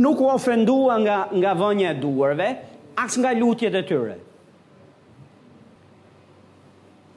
[0.00, 2.48] nuk u ofendua nga nga vënja e duarve,
[3.00, 4.16] as nga lutjet e tyre.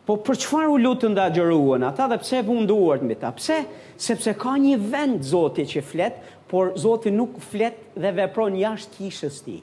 [0.08, 3.34] Po për çfarë u lutën dhe agjëruan ata dhe pse punduart mbi ta?
[3.36, 3.58] Pse?
[4.00, 9.40] Sepse ka një vend Zoti që flet, por Zoti nuk flet dhe vepron jashtë kishës
[9.46, 9.58] ti.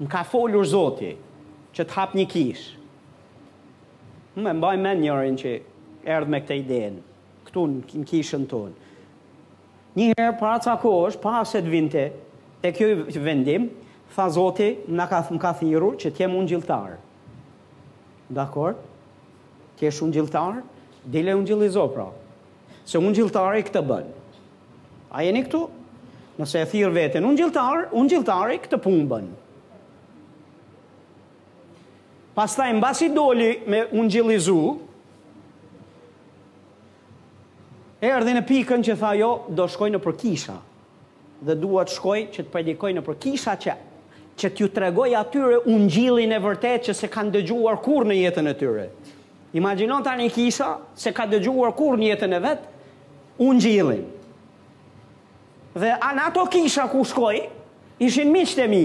[0.00, 1.12] Më ka folur Zoti
[1.74, 2.82] që të hap një kishë.
[4.42, 5.52] Më mbaj men njërin që
[6.10, 7.02] erdhë me këte idejnë,
[7.46, 8.74] këtu në kishën tonë.
[9.94, 12.08] Një herë para është, kohësh, para se të vinte
[12.64, 12.88] te ky
[13.22, 13.68] vendim,
[14.14, 16.96] tha Zoti, më ka thënë ka thirrur që të unë un gjilltar.
[18.34, 18.74] Dakor?
[19.78, 20.12] Ti je un
[21.04, 22.06] dile unë gjillë i pra.
[22.84, 23.28] se unë
[23.68, 24.12] këtë bënë.
[25.10, 25.60] A jeni këtu?
[26.40, 29.32] Nëse e thirë vetën, unë gjilltari, unë këtë punë bënë.
[32.34, 34.80] Pastaj në basi doli me unë
[38.04, 40.56] e erdi në pikën që tha jo, do shkoj në përkisha,
[41.40, 43.76] dhe duat shkoj që të predikoj në përkisha që,
[44.36, 48.50] që t'ju tregoj atyre unë gjillin e vërtet që se kanë dëgjuar kur në jetën
[48.50, 48.88] e tyre.
[48.90, 49.03] Në
[49.54, 52.70] Imaginon ta një kisha se ka dëgjuar kur një jetën e vetë,
[53.46, 54.04] unë gjilin.
[55.78, 57.36] Dhe anë ato kisha ku shkoj,
[58.02, 58.82] ishin miqët e mi,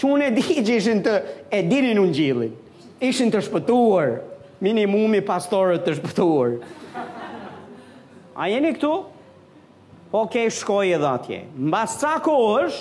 [0.00, 1.16] që unë e di që ishin të
[1.60, 2.54] edinin unë gjilin.
[3.04, 4.14] Ishin të shpëtuar,
[4.64, 6.56] minimumi pastorët të shpëtuar.
[8.32, 8.94] A jeni këtu?
[10.12, 11.42] Po ke shkoj edhe atje.
[11.56, 12.80] Në basë është, kohësh,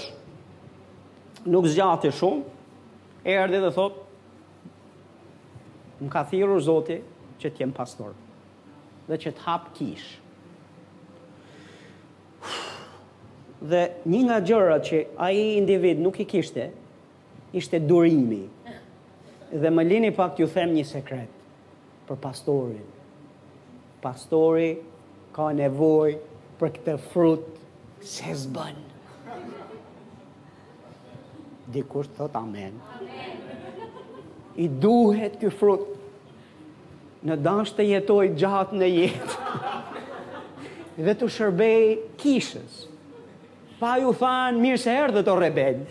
[1.51, 2.57] nuk zgjati shumë,
[3.31, 4.07] e rrë dhe thotë,
[6.03, 6.97] më ka thirur Zoti
[7.41, 8.11] që të jem pastor
[9.09, 10.07] dhe që të hap kish.
[13.71, 16.67] Dhe një nga gjërat që ai individ nuk i kishte
[17.59, 18.43] ishte durimi.
[19.61, 21.41] Dhe më lini pak t'ju them një sekret
[22.07, 22.87] për pastorin.
[24.01, 24.71] Pastori
[25.35, 26.15] ka nevojë
[26.61, 27.45] për këtë frut
[28.11, 28.79] se zbën.
[31.71, 32.79] Dikur thot amen.
[32.97, 33.40] Amen
[34.61, 35.87] i duhet kjo frut
[37.25, 39.73] në dashë të jetoj gjatë në jetë
[41.05, 41.85] dhe të shërbej
[42.21, 42.83] kishës
[43.81, 45.83] pa ju fanë mirë se herë dhe të rebed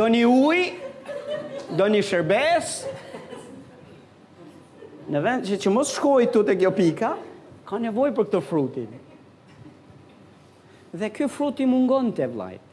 [0.00, 0.62] do një uj
[1.80, 2.74] do një shërbes
[5.14, 7.14] në vend që që mos shkoj të të kjo pika
[7.68, 8.92] ka nevoj për këtë frutin
[11.00, 12.63] dhe kjo frutin mungon të vlajt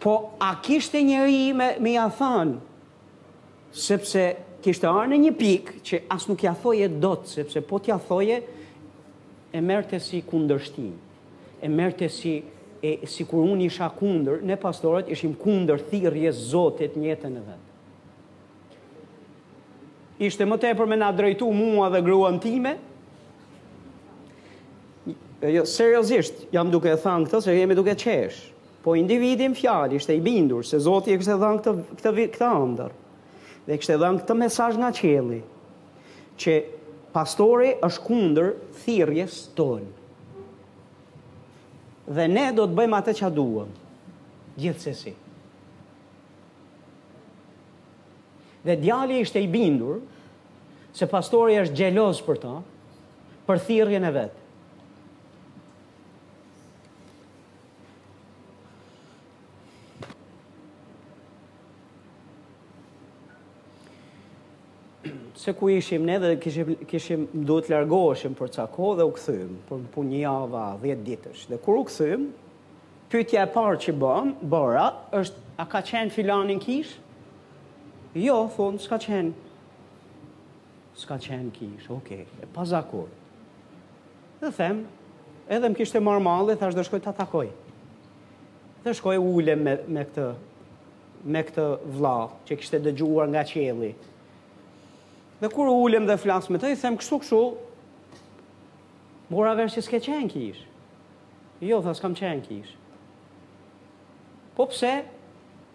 [0.00, 2.06] Po, a kishte njëri me, me ja
[3.70, 4.22] sepse
[4.64, 8.40] kishte arë në një pikë që asë nuk ja thoje dotë, sepse po t'ja thoje,
[9.54, 10.86] e merte si kundërshti,
[11.60, 12.32] e merte si,
[12.82, 18.78] e, si kur unë isha kundër, ne pastorët ishim kundër thirje zotit njëtën e vetë.
[20.26, 22.74] Ishte më tepër me na drejtu mua dhe gruan time,
[25.40, 28.56] jo, seriosisht, jam duke e thanë këtë, se jemi duke qeshë.
[28.80, 32.50] Po individi në fjalë ishte i bindur se Zoti e kishte dhënë këtë këtë këtë
[32.64, 32.92] ëndër.
[33.66, 35.40] Dhe kishte dhënë këtë mesazh nga qielli
[36.40, 36.54] që
[37.12, 38.54] pastori është kundër
[38.84, 39.90] thirrjes tonë.
[42.16, 43.68] Dhe ne do të bëjmë atë që duam.
[44.58, 45.12] Gjithsesi.
[48.64, 50.00] Dhe djali ishte i bindur
[50.96, 52.56] se pastori është gjeloz për ta,
[53.46, 54.39] për thirrjen e vet.
[65.40, 69.52] se ku ishim ne dhe kishim, kishim duhet largoheshim për ca kohë dhe u këthym,
[69.94, 71.46] për një ava dhjetë ditësh.
[71.48, 72.26] Dhe kur u këthym,
[73.12, 74.84] pytja e parë që bëm, bëra,
[75.16, 76.92] është, a ka qenë filanin kish?
[78.20, 79.32] Jo, thonë, s'ka qenë.
[81.00, 83.08] S'ka qenë kish, oke, e pa zakur.
[84.42, 84.84] Dhe them,
[85.48, 87.46] edhe më kishte marrë malli, thash do shkoj ta takoj.
[88.84, 90.30] Dhe shkoj ule me, me këtë
[91.30, 91.64] me këtë
[92.00, 92.18] vla
[92.48, 93.90] që kishte dëgjuar nga qeli.
[95.40, 97.38] Dhe kur u ulem dhe flas me të, i them kështu kështu.
[99.32, 100.66] Mora vesh se s'ke qenë kish.
[101.64, 102.74] Jo, thas kam qenë kish.
[104.56, 104.90] Po pse?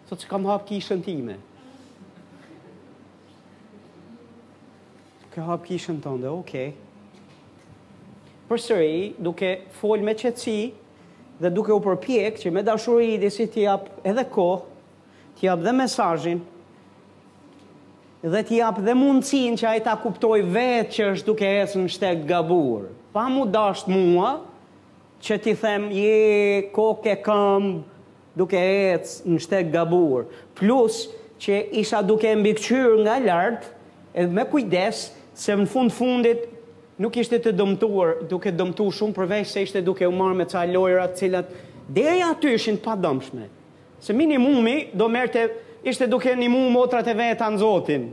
[0.06, 1.34] Thot kam hap kishën time.
[5.34, 6.70] Ke hap kishën tënde, okay.
[8.46, 9.50] Për sëri, duke
[9.80, 10.60] fol me qëtësi
[11.42, 14.60] dhe duke u përpjek që me dashuri i disi t'i apë edhe kohë,
[15.36, 16.44] t'i apë dhe mesajin,
[18.26, 22.24] dhe t'i apë dhe mundësin që ajta kuptoj vetë që është duke esë në shtetë
[22.28, 22.88] gabur.
[23.14, 24.32] Pa mu dasht mua
[25.22, 30.26] që t'i them je koke këmbë duke esë në shtetë gabur.
[30.58, 31.04] Plus
[31.42, 33.70] që isha duke mbikëqyrë nga lartë
[34.22, 35.04] edhe me kujdes
[35.36, 36.48] se në fund fundit
[36.98, 40.64] nuk ishte të dëmtuar, duke dëmtu shumë përveç se ishte duke u marrë me ca
[40.66, 41.54] lojrat cilat
[41.94, 43.46] dhe aty ishin pa dëmshme.
[44.00, 45.44] Se minimumi do merte
[45.88, 48.08] ishte duke një mu motrat e vetë anë zotin.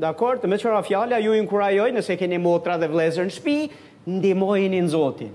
[0.00, 3.56] Dakor, të me qëra fjalla ju inkurajoj, nëse keni motra dhe vlezër në shpi,
[4.08, 5.32] ndimojni në zotin.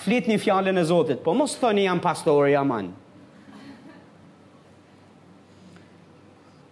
[0.00, 2.92] Flit një fjallë në zotit, po mos thoni jam pastor, jam anë.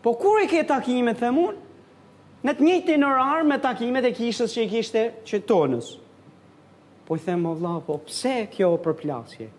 [0.02, 1.58] Po kur e ke takimet dhe mund?
[2.42, 5.92] Në të njëti në rarë me takimet e kishës që i kishte që tonës.
[7.06, 9.50] Po i themë, Allah, po pse kjo përplasje?
[9.50, 9.52] përplasje?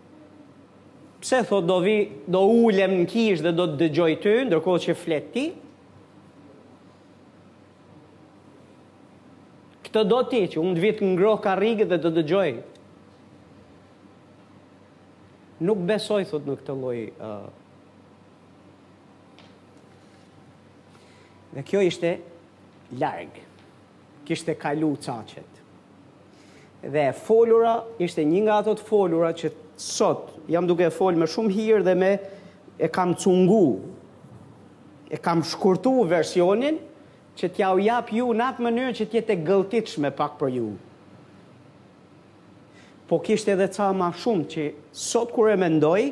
[1.24, 1.96] pse thot do vi,
[2.28, 5.44] do ulem në kish dhe do të dëgjoj ty, ndërkohë që flet ti?
[9.86, 12.52] Këtë do ti që unë të vit ngroh rigë dhe do të dëgjoj.
[15.64, 17.52] Nuk besoj thot në këtë lloj ë uh...
[21.54, 22.16] Dhe kjo ishte
[23.00, 23.44] largë,
[24.26, 25.60] kishte kalu caqet.
[26.82, 31.28] Dhe folura ishte një nga ato të folura që sot jam duke e folë me
[31.30, 32.14] shumë hirë dhe me
[32.84, 33.80] e kam cungu,
[35.14, 36.80] e kam shkurtu versionin
[37.38, 40.72] që t'ja u jap ju në atë mënyrë që t'jete gëltit shme pak për ju.
[43.08, 46.08] Po kishtë edhe ca ma shumë që sot kur e mendoj,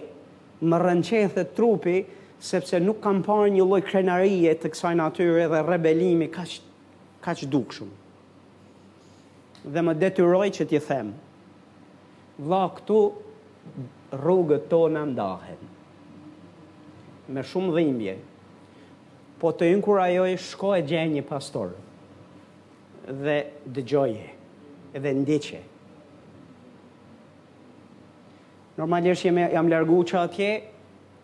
[0.61, 2.01] më rënqethet trupi,
[2.41, 7.77] sepse nuk kam parë një loj krenarije të kësaj natyre dhe rebelimi ka që dukë
[7.77, 7.97] shumë.
[9.73, 11.11] Dhe më detyroj që t'jë themë,
[12.49, 13.01] dha këtu
[14.12, 15.57] rrugët tona ndahen.
[17.28, 18.16] Me shumë dhimbje.
[19.39, 21.72] Po të inkurajoj shko e gjej një pastor.
[23.07, 23.38] Dhe
[23.74, 24.28] dëgjoje.
[25.01, 25.62] Dhe ndiqe.
[28.78, 30.49] Normalisht jam jam që atje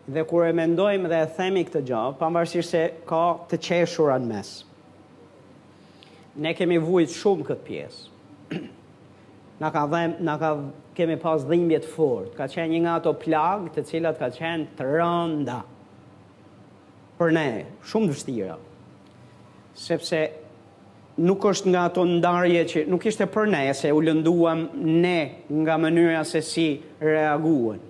[0.08, 4.26] dhe kur e mendojmë dhe e themi këtë gjë, pavarësisht se ka të qeshura në
[4.26, 4.50] mes.
[6.36, 8.08] Ne kemi vujt shumë këtë pjesë.
[9.62, 10.52] na ka dhem, na ka
[10.98, 12.32] kemi pas dhimbje të fortë.
[12.38, 15.60] Ka qenë një nga ato plagë të cilat ka qenë të rënda.
[17.18, 17.46] Për ne,
[17.90, 18.56] shumë vështira.
[19.78, 20.24] Sepse
[21.22, 24.66] nuk është nga ato ndarje që nuk ishte për ne se u lënduam
[25.02, 25.20] ne
[25.62, 26.66] nga mënyra se si
[27.02, 27.80] reaguan,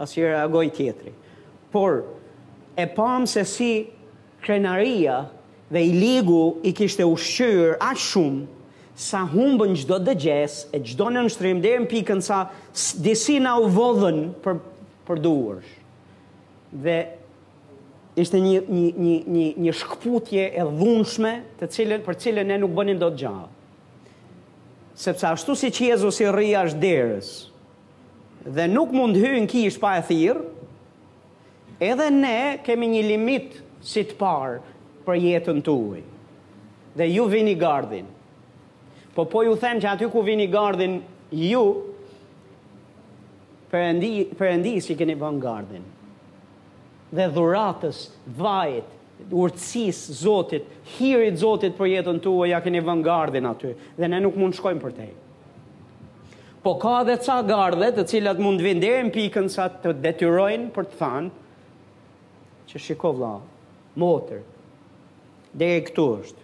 [0.00, 1.12] a si reagoi tjetëri,
[1.72, 2.02] Por
[2.76, 3.72] e pam se si
[4.42, 5.20] krenaria
[5.70, 8.59] dhe i ligu i kishte ushqyr aq shumë
[8.96, 12.42] sa humbën gjdo dëgjes, e gjdo në nështrim, dhe e në pikën sa
[13.04, 14.58] disi na u vodhen për,
[15.08, 15.62] për duër.
[16.72, 16.96] Dhe
[18.20, 22.74] ishte një, një, një, një, një shkëputje e dhunshme të cilën, për cilën ne nuk
[22.76, 23.58] bënim do të gjallë
[25.00, 27.28] Sepse ashtu si që Jezus i rria është derës,
[28.52, 30.42] dhe nuk mund hynë ki pa e thirë,
[31.80, 34.58] edhe ne kemi një limit si të parë
[35.06, 36.02] për jetën të ujë.
[37.00, 38.19] Dhe ju vini gardinë
[39.20, 40.94] Po po ju them që aty ku vini gardin
[41.28, 41.60] ju,
[43.68, 45.84] përëndis përëndi si keni bën gardin,
[47.14, 47.98] dhe dhuratës,
[48.40, 48.96] vajit,
[49.28, 50.64] urëcis, zotit,
[50.96, 54.82] hirit zotit për jetën tu, ja keni bën gardin aty, dhe ne nuk mund shkojmë
[54.88, 55.12] për tej.
[56.64, 59.98] Po ka dhe ca gardhe të cilat mund të vinë deri në pikën sa të
[60.08, 61.64] detyrojnë për të thënë
[62.72, 63.36] që shiko vëlla,
[64.06, 64.46] motër.
[65.52, 66.39] Deri këtu është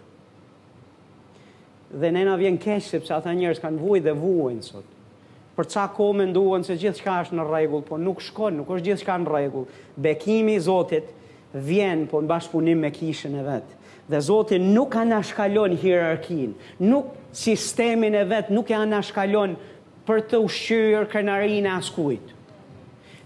[1.95, 4.87] dhe nëna vjen keqë sepse ata njerës kanë vuj dhe vujnë sot.
[5.57, 6.25] Për ca ko me
[6.63, 9.65] se gjithë shka është në regull, po nuk shkon, nuk është gjithë shka në regull.
[9.95, 11.05] Bekimi i Zotit
[11.53, 13.75] vjen, po në bashkëpunim me kishën e vetë.
[14.09, 19.55] Dhe Zotit nuk anashkallon hierarkin, nuk sistemin e vetë nuk e anashkallon
[20.07, 22.35] për të ushqyër kërnarin e askujt.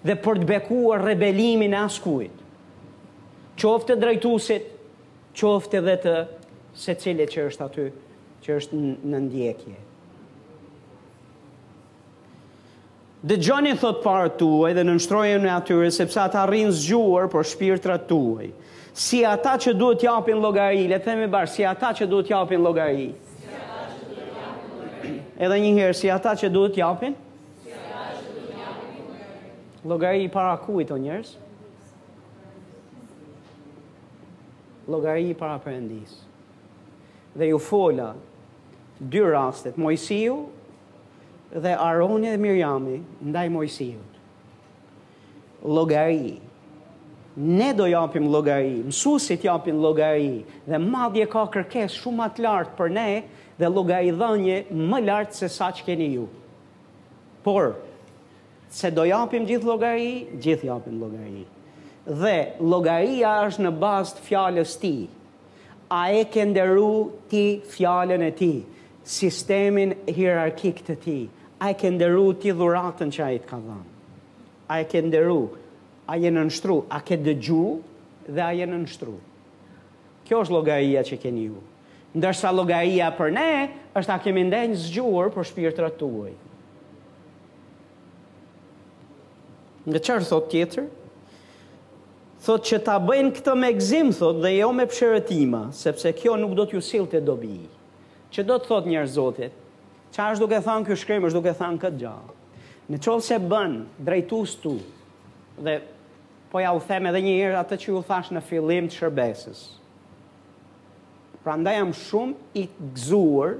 [0.01, 2.37] Dhe për të bekuar rebelimin e askujt.
[3.61, 4.71] Qoftë të drejtusit,
[5.37, 6.15] qoftë edhe të
[6.73, 7.89] se cilit që është aty
[8.43, 8.77] që është
[9.11, 9.73] në ndjekje.
[13.21, 17.45] Dhe gjoni thot parë tuaj dhe në nështrojën e atyre, sepse ata rinë zgjuar për
[17.51, 18.47] shpirtrat tuaj.
[18.97, 23.11] Si ata që duhet japin logari, le themi barë, si ata që duhet japin logari.
[23.43, 25.19] Si ata që duhet japin logari.
[25.45, 27.15] Edhe njëherë, si ata që duhet japin?
[27.61, 29.87] Si ata që duhet japin logari.
[29.93, 31.35] Logari i para kujt o njërës?
[34.95, 36.27] Logari i para përëndisë.
[37.37, 38.11] Dhe ju fola,
[39.09, 40.37] dy rastet, Mojësiu
[41.57, 43.99] dhe Aroni dhe Mirjami, ndaj Mojësiu.
[45.65, 46.37] Logari.
[47.37, 52.89] Ne do japim logari, mësusit japim logari, dhe madje ka kërkes shumë atë lartë për
[52.91, 53.07] ne,
[53.59, 54.57] dhe logari dhënje
[54.91, 56.25] më lartë se sa që keni ju.
[57.45, 57.77] Por,
[58.73, 60.11] se do japim gjithë logari,
[60.43, 61.45] gjithë japim logari.
[62.05, 64.93] Dhe logaria është në bastë fjallës ti,
[65.91, 66.89] a e kenderu
[67.31, 68.51] ti fjallën e ti
[69.07, 71.17] sistemin hierarkik të ti.
[71.61, 73.89] A e kënderu ti dhuratën që a i të ka dhanë.
[74.71, 75.41] A e kënderu,
[76.09, 77.65] a e në nështru, a ke dëgju
[78.33, 79.15] dhe a e në nështru.
[80.25, 81.59] Kjo është logaria që keni ju.
[82.17, 83.49] Ndërsa logaria për ne,
[83.95, 86.31] është a kemi ndenjë zgjuar për shpirë të ratuaj.
[89.91, 90.89] Në qërë thot tjetër?
[92.41, 96.55] Thot që ta bëjnë këtë me gzim, thot dhe jo me pëshërëtima, sepse kjo nuk
[96.57, 97.69] do t'ju silë të dobijë
[98.31, 99.55] që do të thot njerë zotit,
[100.15, 102.37] që është duke thanë kjo shkrim, është duke thanë këtë gjallë.
[102.91, 104.75] Në qovë se bënë drejtus tu,
[105.63, 105.77] dhe
[106.51, 109.61] po ja u them edhe një herë atë që u thash në fillim të shërbesës.
[111.43, 112.65] Pra ndaj jam shumë i
[112.97, 113.55] gëzuar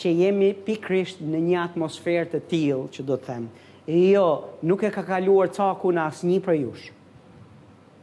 [0.00, 3.48] që jemi pikrisht në një atmosferë të tilë që do të them.
[3.90, 4.26] Jo,
[4.68, 6.88] nuk e ka kaluar ca ku në asë një për jush.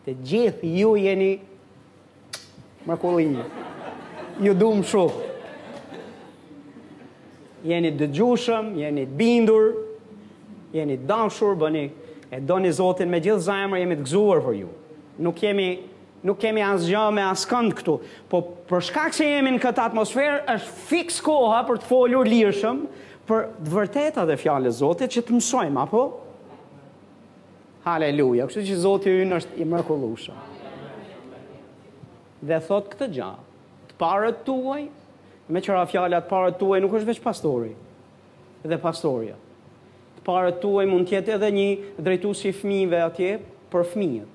[0.06, 1.32] Të gjithë ju jeni
[2.88, 3.48] mërkullinë,
[4.46, 5.32] Ju dumë shumë
[7.66, 9.72] jeni dëgjushëm, jeni bindur,
[10.76, 11.86] jeni dashur, bëni
[12.32, 14.74] e doni Zotin me gjithë zajmër jemi të gëzuar për ju.
[15.28, 15.70] Nuk kemi
[16.28, 17.94] nuk kemi asgjë me askënd këtu,
[18.28, 22.82] po për shkak se jemi në këtë atmosferë është fix koha për të folur lirshëm
[23.30, 26.02] për të vërteta dhe fjallë e Zotit që të mësojmë, apo?
[27.86, 30.46] Haleluja, kështë që Zotit ju është i mërkullushëm.
[32.50, 33.46] Dhe thot këtë gjahë,
[33.94, 34.84] të parët tuaj
[35.48, 37.72] me qëra fjallat parët tuaj nuk është veç pastori
[38.68, 39.36] dhe pastoria.
[40.18, 41.68] Të parët tuaj mund tjetë edhe një
[42.04, 43.38] drejtusi fmive atje
[43.72, 44.32] për fmijet,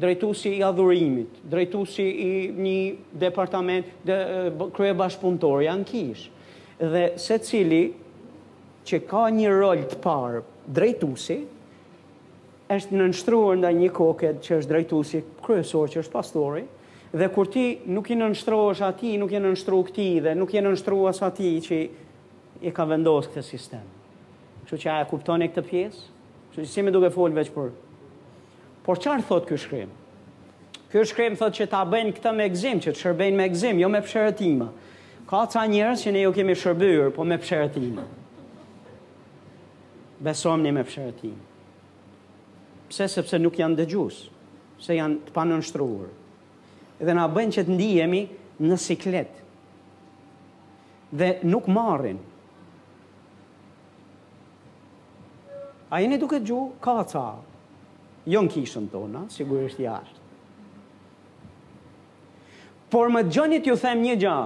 [0.00, 2.76] drejtusi i adhurimit, drejtusi i një
[3.22, 4.18] departament, dhe,
[4.76, 6.26] krye bashkëpuntor, janë kish.
[6.76, 7.82] Dhe se cili
[8.86, 10.44] që ka një rol të parë
[10.76, 11.40] drejtusi,
[12.76, 16.64] është në nështruar nda një koket që është drejtusi kryesor që është pastori,
[17.12, 21.20] Dhe kur ti nuk i nënshtrohesh atij, nuk i nënshtrohu këti dhe nuk i nënshtrohuas
[21.22, 21.76] atij që
[22.66, 23.84] e ka vendosur këtë sistem.
[24.64, 26.02] Kështu që a e kupton e këtë pjesë?
[26.50, 27.70] Kështu që si më duhet fol veç për.
[28.82, 29.90] Por çfarë thot ky shkrim?
[30.90, 33.88] Ky shkrim thot që ta bëjnë këtë me gëzim, që të shërbejnë me gëzim, jo
[33.90, 34.68] me psheratimë.
[35.30, 38.04] Ka ca njerëz që ne jo kemi shërbyer, po me psheratimë.
[40.26, 41.42] Besojmë ne me psheratimë.
[42.90, 44.22] Pse sepse nuk janë dëgjues,
[44.78, 46.06] se janë të panënshtruar
[46.98, 48.20] dhe na bën që të ndihemi
[48.64, 49.42] në siklet.
[51.12, 52.18] Dhe nuk marrin.
[55.92, 56.96] A jeni duke gju, ka
[58.26, 60.22] jo në kishën tona, sigurisht jashtë.
[62.90, 64.38] Por më gjënit ju them një gja,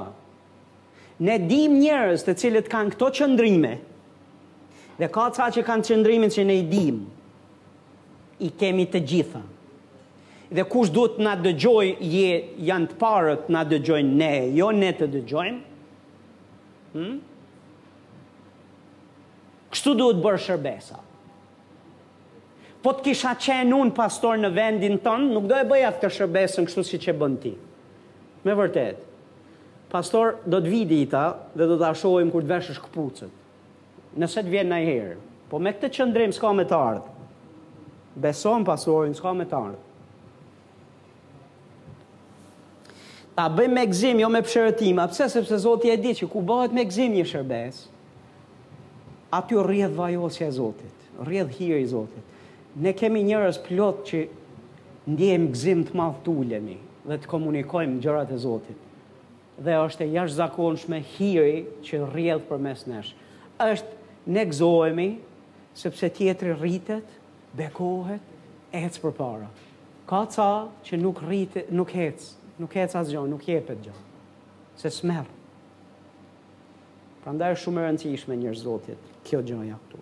[1.20, 3.70] ne dim njërës të cilët kanë këto qëndrime,
[5.00, 7.04] dhe ka që kanë çndrimin që ne i dim,
[8.40, 9.48] i kemi të gjithën
[10.52, 12.30] dhe kush duhet na dëgjoj je
[12.66, 15.60] janë të parët na dëgjojnë ne, jo ne të dëgjojmë.
[16.94, 17.18] Hm?
[19.70, 20.98] Kështu duhet bërë shërbesa.
[22.82, 26.66] Po të kisha qenë unë pastor në vendin tonë, nuk do e bëja të shërbesën
[26.66, 27.52] kështu si që bënë ti.
[28.46, 29.04] Me vërtet,
[29.92, 33.36] pastor do të vidi i ta dhe do të ashojmë kur të veshësh këpucët.
[34.18, 35.14] Nëse të vjen në herë,
[35.52, 37.14] po me këtë qëndrim s'ka me të ardhë.
[38.24, 39.82] Beson pastorin s'ka me të ardhë.
[43.40, 46.74] ta bëjmë me gëzim jo me fshërtim, pse sepse Zoti e di që ku bëhet
[46.76, 47.78] me gëzim një shërbes,
[49.32, 52.26] aty rrjedh vajosja e Zotit, rrjedh hiri i Zotit.
[52.84, 54.18] Ne kemi njerëz plot që
[55.14, 56.76] ndihem gëzim të madh tullemi
[57.08, 58.84] dhe të komunikojmë gjërat e Zotit
[59.60, 63.10] dhe është e jash zakonshme hiri që rrjedh për mes nesh.
[63.72, 65.08] është ne gëzohemi,
[65.76, 67.04] sepse tjetëri rritet,
[67.58, 68.22] bekohet,
[68.72, 69.48] ecë për para.
[70.08, 70.48] Ka ca
[70.84, 73.94] që nuk rritet, nuk hecë, nuk hec asgjë, nuk jepet gjë.
[74.80, 75.32] Se s'merë.
[77.24, 79.98] Prandaj është shumë e rëndësishme njerëz Zotit kjo gjë ja këtu.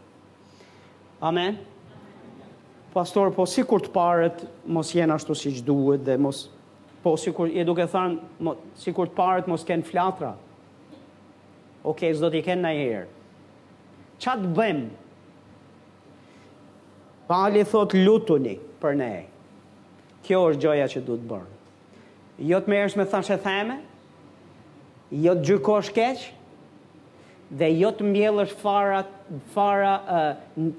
[1.26, 1.56] Amen.
[2.94, 6.44] Pastor, po si kur të paret, mos jenë ashtu si që duhet dhe mos...
[7.02, 10.32] Po si kur, e duke thanë, si kur të paret, mos kenë flatra.
[11.82, 13.04] Oke, okay, zdo t'i kenë na herë.
[14.18, 14.88] Qa të bëjmë?
[17.28, 19.12] Pali thot lutuni për ne.
[20.26, 21.57] Kjo është gjoja që du të bërë
[22.39, 23.78] jo të merresh me thashë theme,
[25.11, 26.24] jo të gjykosh keq
[27.59, 29.01] dhe jo të mbjellësh fara
[29.55, 29.95] fara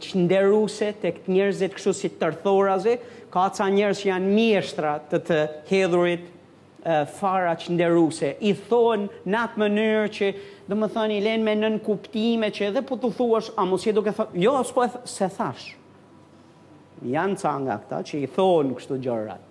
[0.06, 2.96] çnderuese uh, tek njerëzit kështu si tërthorazi,
[3.34, 5.40] ka ca njerëz që janë mjeshtra të të
[5.72, 6.28] hedhurit
[7.20, 7.90] fara që
[8.48, 10.30] i thonë në atë mënyrë që
[10.70, 13.84] do më thonë i lenë me nën kuptime që edhe po të thuash, a mos
[13.84, 15.68] je duke thonë, jo, s'po e se thash.
[17.06, 19.49] Janë ca nga këta që i thonë kështu gjërat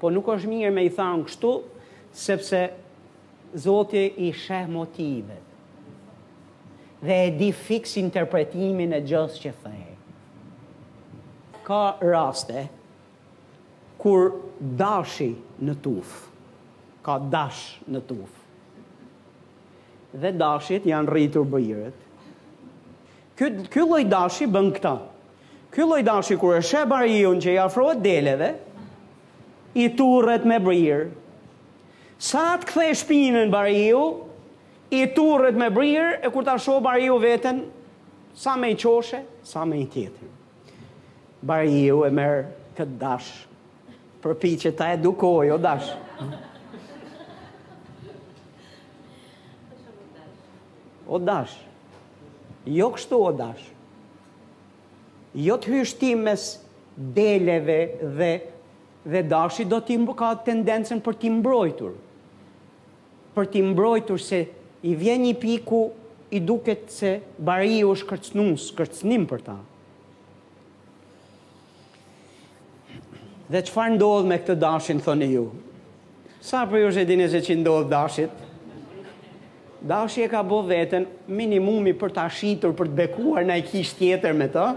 [0.00, 1.52] po nuk është mirë me i thanë kështu,
[2.16, 2.60] sepse
[3.60, 5.46] Zoti i sheh motivet.
[7.02, 9.96] Dhe e di fix interpretimin e gjës që thejë.
[11.66, 12.62] Ka raste
[14.00, 14.28] kur
[14.84, 15.32] dashi
[15.66, 16.20] në tufë,
[17.04, 18.38] ka dash në tufë
[20.22, 21.98] dhe dashit janë rritur bëjërët.
[23.38, 24.94] Ky, ky dashi bën këta.
[25.70, 28.48] Ky dashi kur e shë që i afrohet deleve,
[29.74, 31.10] i turret me brirë.
[32.20, 34.02] Sa të kthe shpinën bariu,
[34.92, 37.62] i turret me brirë, e kur ta sho bariu veten,
[38.36, 40.28] sa me i qoshe, sa me i tjetër.
[41.46, 42.42] Bariu e merë
[42.76, 43.64] këtë dashë,
[44.22, 45.98] përpi që ta edukoj, o dashë.
[51.10, 51.56] O dash,
[52.70, 53.64] jo kështu o dash,
[55.42, 56.44] jo të hyshtim mes
[57.16, 57.80] deleve
[58.20, 58.34] dhe
[59.06, 61.92] dhe dashi do t'i ka tendencën për t'i mbrojtur.
[63.34, 64.40] Për t'i mbrojtur se
[64.82, 65.90] i vjen një piku
[66.30, 69.56] i duket se bari u shkërcnus, kërcnim për ta.
[73.50, 75.48] Dhe qëfar ndodhë me këtë dashin, thoni ju?
[76.40, 78.46] Sa për ju shë dini se që ndodhë dashit?
[79.80, 83.98] Dashi e ka bo vetën minimumi për ta shitur, për të bekuar në e kisht
[83.98, 84.74] tjetër me ta.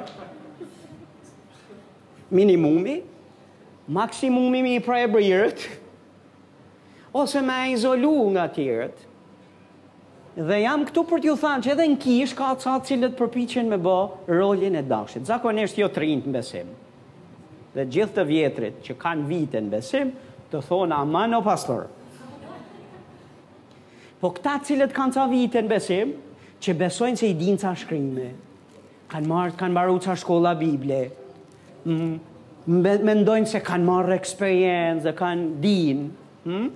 [2.34, 3.02] Minimumi?
[3.88, 5.58] maksimumi i prebrirët,
[7.12, 8.96] ose me izolu nga tjerët,
[10.36, 13.78] dhe jam këtu për t'ju thanë që edhe në kish ka ca cilët përpichin me
[13.78, 13.96] bo
[14.28, 15.28] rollin e dashit.
[15.30, 16.72] Zakonisht jo të rinjë në besim.
[17.76, 20.14] Dhe gjithë të vjetrit që kanë vite në besim,
[20.50, 21.86] të thonë aman o pastor.
[24.22, 26.16] Po këta cilët kanë ca vite në besim,
[26.64, 28.30] që besojnë se i dinë ca shkrimi,
[29.12, 31.02] kanë marë, kanë baru ca shkolla biblje,
[32.68, 36.06] mendojnë se kanë marrë eksperiencë, kanë dinë.
[36.44, 36.70] Hmm?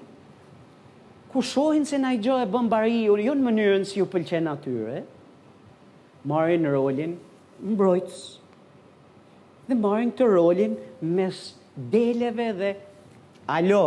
[1.32, 4.50] Ku shohin se na i gjohë e bën bari, jo në mënyrën si ju pëlqen
[4.52, 5.04] atyre.
[6.28, 7.14] Marrin rolin
[7.64, 8.42] mbrojtës.
[9.68, 11.40] Dhe marrin të rolin mes
[11.76, 12.74] deleve dhe
[13.48, 13.86] alo.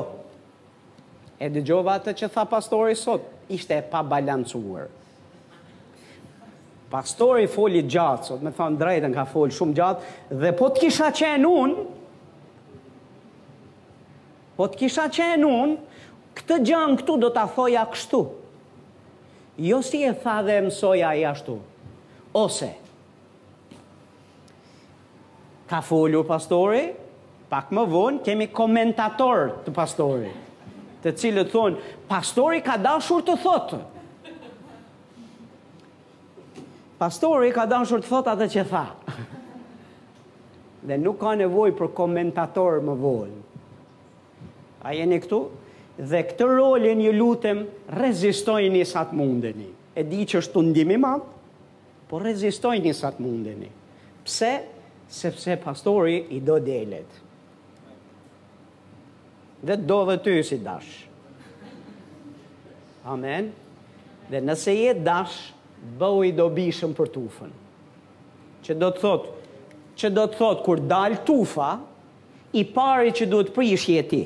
[1.40, 4.90] E dëgjova atë që tha pastori sot, ishte e pabalancuar.
[6.90, 11.10] Pastori foli gjatë, sot me thonë drejten ka foli shumë gjatë, dhe po të kisha
[11.14, 11.84] qenë unë,
[14.58, 15.76] po të kisha qenë unë,
[16.40, 18.20] këtë gjanë këtu do të athoja kështu.
[19.70, 21.54] Jo si e tha dhe mësoja i ashtu.
[22.42, 22.72] Ose,
[25.70, 26.88] ka foli u pastori,
[27.50, 30.34] pak më vonë, kemi komentator të pastori,
[31.06, 33.80] të cilë të thonë, pastori ka dashur të thotë,
[37.00, 38.82] Pastori ka dashur të thot atë që tha.
[40.84, 43.30] Dhe nuk ka nevojë për komentator më vol.
[44.84, 45.38] A jeni këtu?
[46.10, 47.62] Dhe këtë rolin ju lutem
[47.96, 49.68] rezistojini sa të mundeni.
[49.96, 51.24] E di që është të i madh,
[52.10, 53.68] por rezistojini sa të mundeni.
[54.24, 54.52] Pse?
[55.10, 57.16] Sepse pastori i do delet.
[59.66, 61.08] Dhe do dhe ty si dash.
[63.08, 63.50] Amen.
[64.30, 65.38] Dhe nëse jetë dash,
[65.98, 67.52] bëu i dobishëm për tufën.
[68.66, 69.30] Që do të thotë,
[70.00, 71.70] që do të thotë kur dal tufa,
[72.60, 74.20] i pari që duhet prishje je ti.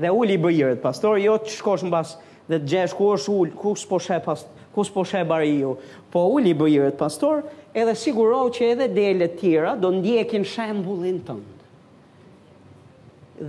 [0.00, 3.56] Dhe uli bëjërët, pastor, jo të shkosh në basë dhe të gjesh ku është ullë,
[3.60, 4.44] ku s'po shë pas,
[4.74, 5.74] ku s'po shë bari ju.
[6.10, 7.44] Po uli bëjërët, pastor,
[7.76, 11.60] edhe sigurohu që edhe dele tjera do ndjekin shembulin tëndë.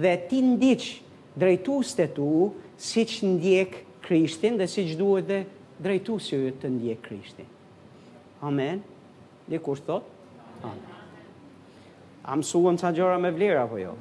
[0.03, 0.85] Dhe ti ndiq
[1.39, 2.29] drejtus të tu,
[2.77, 5.39] si që ndjek Krishtin dhe si që duhet dhe
[5.83, 7.45] drejtusi ju të ndje krishti.
[8.47, 8.79] Amen.
[9.49, 10.07] Dhe kur thot?
[10.63, 10.99] Amen.
[12.23, 13.93] Am suon ca gjëra me vlerë apo jo?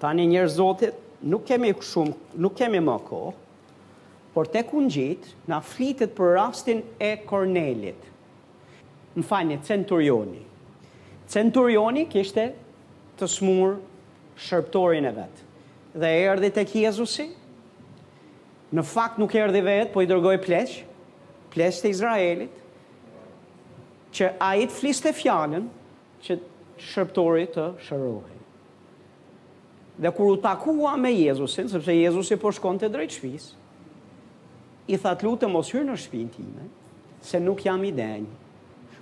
[0.00, 0.94] Tani njerëz Zotit,
[1.26, 3.32] nuk kemi shumë, nuk kemi më kohë,
[4.34, 8.04] por tek u ngjit, na flitet për rastin e Kornelit.
[9.16, 10.42] Më falni, centurioni.
[11.32, 12.50] Centurioni kishte
[13.18, 13.80] të smurë
[14.46, 15.42] shërptorin e vet.
[15.96, 17.30] Dhe erdhi tek Jezusi,
[18.74, 20.80] Në fakt nuk erdhi vetë, po i dërgoi pleç,
[21.54, 22.56] pleç të Izraelit,
[24.16, 25.68] që ai të fliste fjalën
[26.26, 26.38] që
[26.90, 28.40] shërbëtori të shërruhe.
[30.02, 33.54] Dhe kur u takua me Jezusin, sepse Jezusi po shkonte drejt shtëpisë,
[34.92, 36.66] i tha atë lutë mos hyrë në shtëpinë time,
[37.26, 38.26] se nuk jam i denj.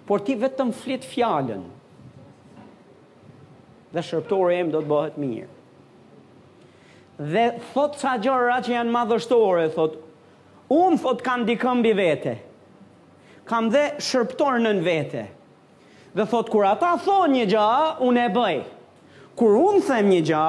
[0.08, 1.64] Por ti vetëm flit fjalën.
[3.94, 5.53] Dhe shërbëtori im do të bëhet mirë
[7.18, 9.98] dhe thot sa gjëra që janë madhështore, thot,
[10.72, 12.36] unë thot kam dikëm bi vete,
[13.46, 15.26] kam dhe shërptor në vete,
[16.14, 17.68] dhe thot, kur ata thot një gja,
[18.02, 18.56] unë e bëj,
[19.38, 20.46] kur unë them një gja,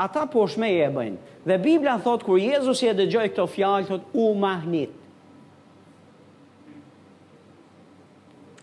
[0.00, 4.32] ata poshme e bëjnë, dhe Biblia thot, kur Jezus e dëgjoj këto fjallë, thot, u
[4.38, 4.98] mahnit,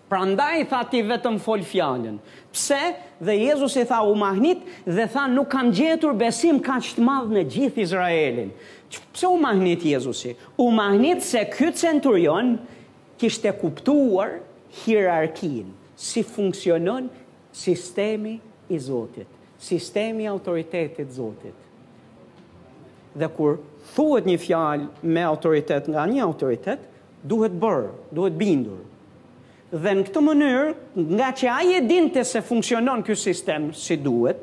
[0.09, 2.15] Pra ndaj tha ti vetëm fol fjallën.
[2.49, 2.79] Pse?
[3.21, 7.35] Dhe Jezus i tha u mahnit dhe tha nuk kam gjetur besim ka qëtë madhë
[7.37, 8.49] në gjithë Izraelin.
[9.13, 10.31] Pse u mahnit Jezusi?
[10.57, 12.55] U mahnit se këtë centurion
[13.21, 14.39] kishte kuptuar
[14.81, 17.11] hierarkin, si funksionon
[17.53, 18.39] sistemi
[18.73, 19.27] i Zotit,
[19.61, 21.53] sistemi autoritetit Zotit.
[23.13, 23.59] Dhe kur
[23.97, 26.85] thuhet një fjalë me autoritet nga një autoritet,
[27.25, 28.87] duhet bërë, duhet bindur.
[29.69, 30.69] Dhe në këtë mënyrë,
[31.13, 34.39] nga që aje dinte se funksionon kësë sistem si duhet,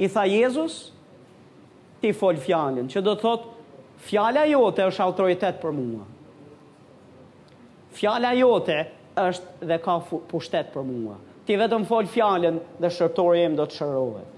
[0.00, 0.76] i tha Jezus,
[2.00, 3.50] ti folë fjallin, që do të thotë,
[4.06, 6.06] fjala jote është autoritet për mua.
[7.98, 8.78] Fjala jote
[9.26, 9.98] është dhe ka
[10.30, 11.18] pushtet për mua.
[11.50, 14.36] Ti vetëm folë fjallin dhe shërtori em do të shërohet.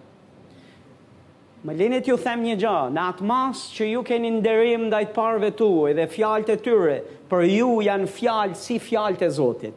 [1.63, 5.13] Më linit ju them një gjë, në atë mas që ju keni nderim ndaj të
[5.15, 6.97] parëve tu e dhe fjalët e tyre
[7.31, 9.75] për ju janë fjalë si fjalët e Zotit.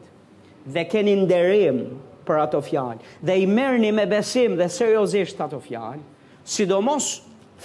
[0.65, 1.83] Dhe keni nderim
[2.25, 2.97] për ato fjalë
[3.29, 6.01] dhe i merrni me besim dhe seriozisht ato fjalë,
[6.55, 7.09] sidomos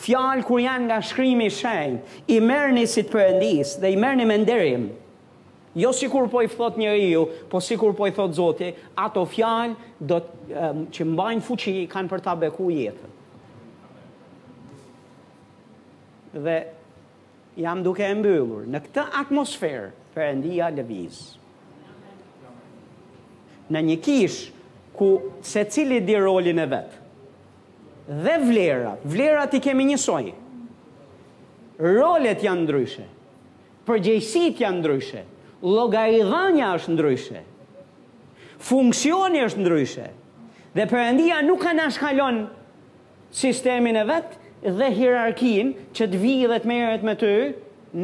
[0.05, 4.27] fjalë kur janë nga shkrimi i shenjtë, i merrni si të perëndis dhe i merrni
[4.29, 4.85] me nderim.
[5.81, 8.69] Jo sikur po i thot njeriu, po sikur po i thot Zoti,
[9.01, 13.17] ato fjalë do të um, që mbajnë fuqi kanë për ta beku jetën.
[16.35, 16.67] dhe
[17.57, 21.19] jam duke e mbyllur në këtë atmosferë për endia lëviz.
[23.71, 25.09] Në një kishë ku
[25.47, 26.97] se cili di rolin e vetë.
[28.11, 30.25] Dhe vlerat, vlerat i kemi njësoj.
[31.81, 33.05] Rolet janë ndryshe,
[33.89, 35.23] përgjëjësit janë ndryshe,
[35.63, 37.45] logaridhanja është ndryshe,
[38.61, 40.09] funksioni është ndryshe,
[40.75, 42.43] dhe përëndia nuk ka nashkallon
[43.33, 44.37] sistemin e vetë,
[44.69, 47.33] dhe hierarkin që të vijë dhe të merret me ty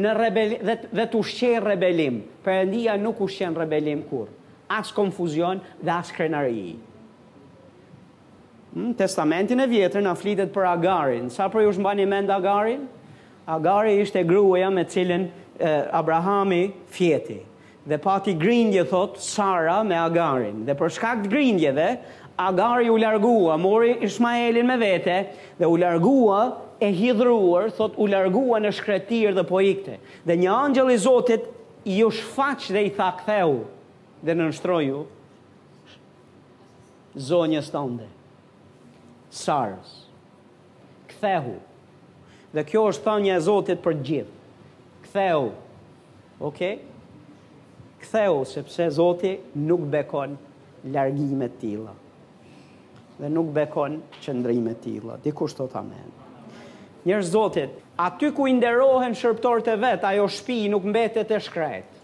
[0.01, 2.21] në rebel dhe dhe të ushqej rebelim.
[2.45, 4.31] Perëndia nuk ushqen rebelim kurrë.
[4.69, 6.73] As konfuzion dhe as krenari.
[8.73, 11.29] Në hmm, testamentin e vjetër na flitet për Agarin.
[11.31, 12.83] Sa për ju shmbani mend Agarin?
[13.47, 15.29] Agari ishte gruaja me cilën
[15.95, 17.39] Abrahami fjeti.
[17.87, 20.65] Dhe pati grindje thot Sara me Agarin.
[20.67, 21.87] Dhe për shkak të grindjeve,
[22.37, 28.59] Agari u largua, mori Ishmaelin me vete dhe u largua e hidhruar, thot u largua
[28.61, 29.95] në shkretir dhe po ikte.
[30.25, 31.47] Dhe një angjëll i Zotit
[31.89, 33.55] i u shfaq dhe i tha ktheu
[34.21, 34.99] dhe në nështroju
[37.31, 38.07] zonjës të ndë.
[39.33, 39.93] Sarës.
[41.09, 41.57] Kthehu.
[42.53, 44.33] Dhe kjo është thënje e Zotit për gjithë.
[45.09, 45.49] Ktheu.
[46.51, 46.75] Okej?
[47.97, 50.37] kthehu, Ktheu, sepse Zoti nuk bekon
[50.85, 52.03] largime të tilla
[53.19, 55.17] dhe nuk bekon qëndrime tila.
[55.23, 56.09] Dikush të amen.
[57.07, 61.95] Njërë zotit, aty ku inderohen shërptor të vetë, ajo shpi nuk mbetet e shkret.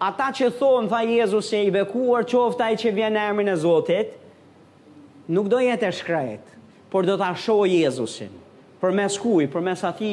[0.00, 4.14] Ata që thonë, tha Jezus, i bekuar qoftë ai që vjen emrin e zotit,
[5.32, 6.54] nuk do jetë e shkret,
[6.92, 8.32] por do të asho Jezusin.
[8.82, 10.12] Për mes kuj, për mes ati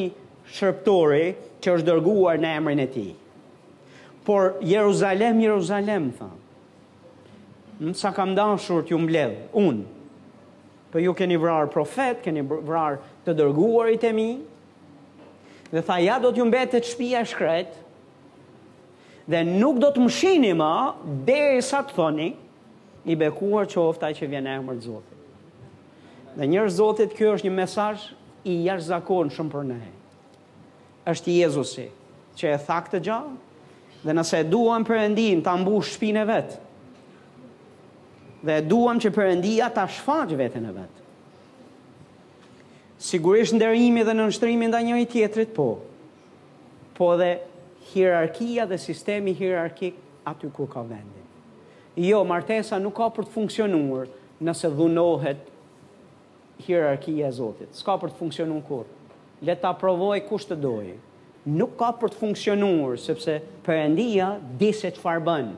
[0.57, 3.07] shërptori që është dërguar në emrin e ti.
[4.26, 6.40] Por Jeruzalem, Jeruzalem, thamë,
[7.81, 9.85] në sa kam dashur t'ju mbledh, unë.
[10.91, 14.27] Po ju keni vrarë profet, keni vrarë të dërguarit e mi,
[15.71, 17.73] dhe tha, ja do t'ju mbetë të e shkret,
[19.31, 20.93] dhe nuk do të mshini ma,
[21.25, 22.29] dhe e sa të thoni,
[23.09, 25.21] i bekuar qofta që vjen e mërë zotit.
[26.35, 27.95] Dhe njërë zotit, kjo është një mesaj
[28.45, 29.81] i jashtëzakonshëm shumë për ne.
[31.11, 31.87] është Jezusi,
[32.37, 33.33] që e tha të gjahë,
[34.05, 36.59] dhe nëse duan përëndin të ambu shpine vetë,
[38.41, 40.99] dhe duam që përëndia ta shfaqë vete në vetë.
[43.01, 45.69] Sigurisht ndërimi dhe nënshtrimi nda njëri tjetrit, po.
[46.97, 47.31] Po dhe
[47.93, 49.97] hierarkia dhe sistemi hierarkik
[50.30, 51.26] aty ku ka vendin.
[51.97, 54.09] Jo, martesa nuk ka për të funksionuar
[54.41, 55.41] nëse dhunohet
[56.65, 57.73] hierarkia e Zotit.
[57.77, 58.85] Ska për të funksionuar kur.
[59.41, 60.95] Le ta provoj kush të dojë.
[61.51, 65.51] Nuk ka për të funksionuar sepse përëndia di se çfarë bën.